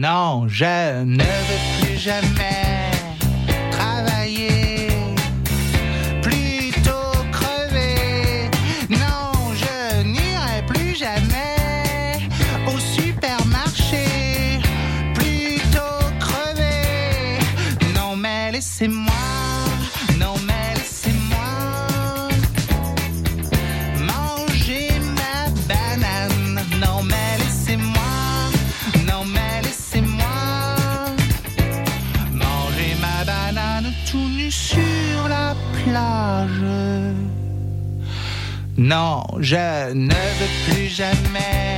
[0.00, 2.77] Non, je ne veux plus jamais
[38.88, 41.77] Non, je ne veux plus jamais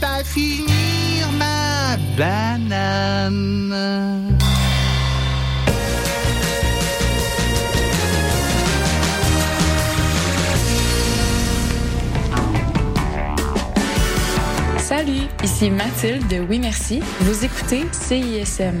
[0.00, 3.66] pas finir ma banane.
[14.78, 17.00] Salut, ici Mathilde de Oui Merci.
[17.20, 18.80] Vous écoutez CISM.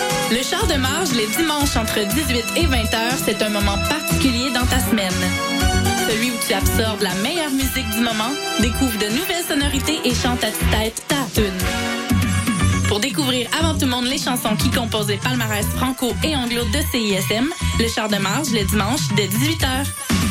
[0.31, 4.49] Le char de marge les dimanches entre 18 et 20 heures, c'est un moment particulier
[4.53, 5.11] dans ta semaine.
[6.09, 10.41] Celui où tu absorbes la meilleure musique du moment, découvre de nouvelles sonorités et chante
[10.45, 11.51] à tête ta tune.
[12.87, 16.63] Pour découvrir avant tout le monde les chansons qui composent les palmarès franco et anglo
[16.63, 20.30] de CISM, le char de marge le dimanche dès 18h.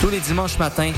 [0.00, 0.92] Tous les dimanches matins,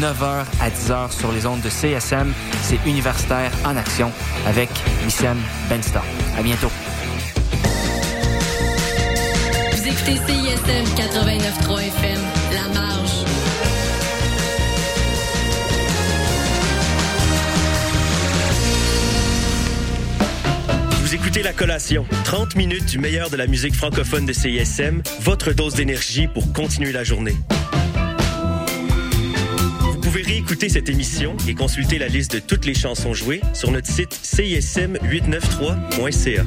[0.00, 4.10] 9h à 10h sur les ondes de CSM, c'est Universitaire en Action
[4.48, 4.68] avec
[5.04, 5.38] Wissam
[5.70, 6.02] Bensta.
[6.36, 6.70] À bientôt.
[9.72, 12.20] Vous écoutez CISM 89.3 FM,
[12.52, 13.10] La Marge.
[21.00, 25.52] Vous écoutez La Collation, 30 minutes du meilleur de la musique francophone de CISM, votre
[25.52, 27.36] dose d'énergie pour continuer la journée.
[30.08, 33.70] Vous pouvez réécouter cette émission et consulter la liste de toutes les chansons jouées sur
[33.70, 36.44] notre site cism893.ca.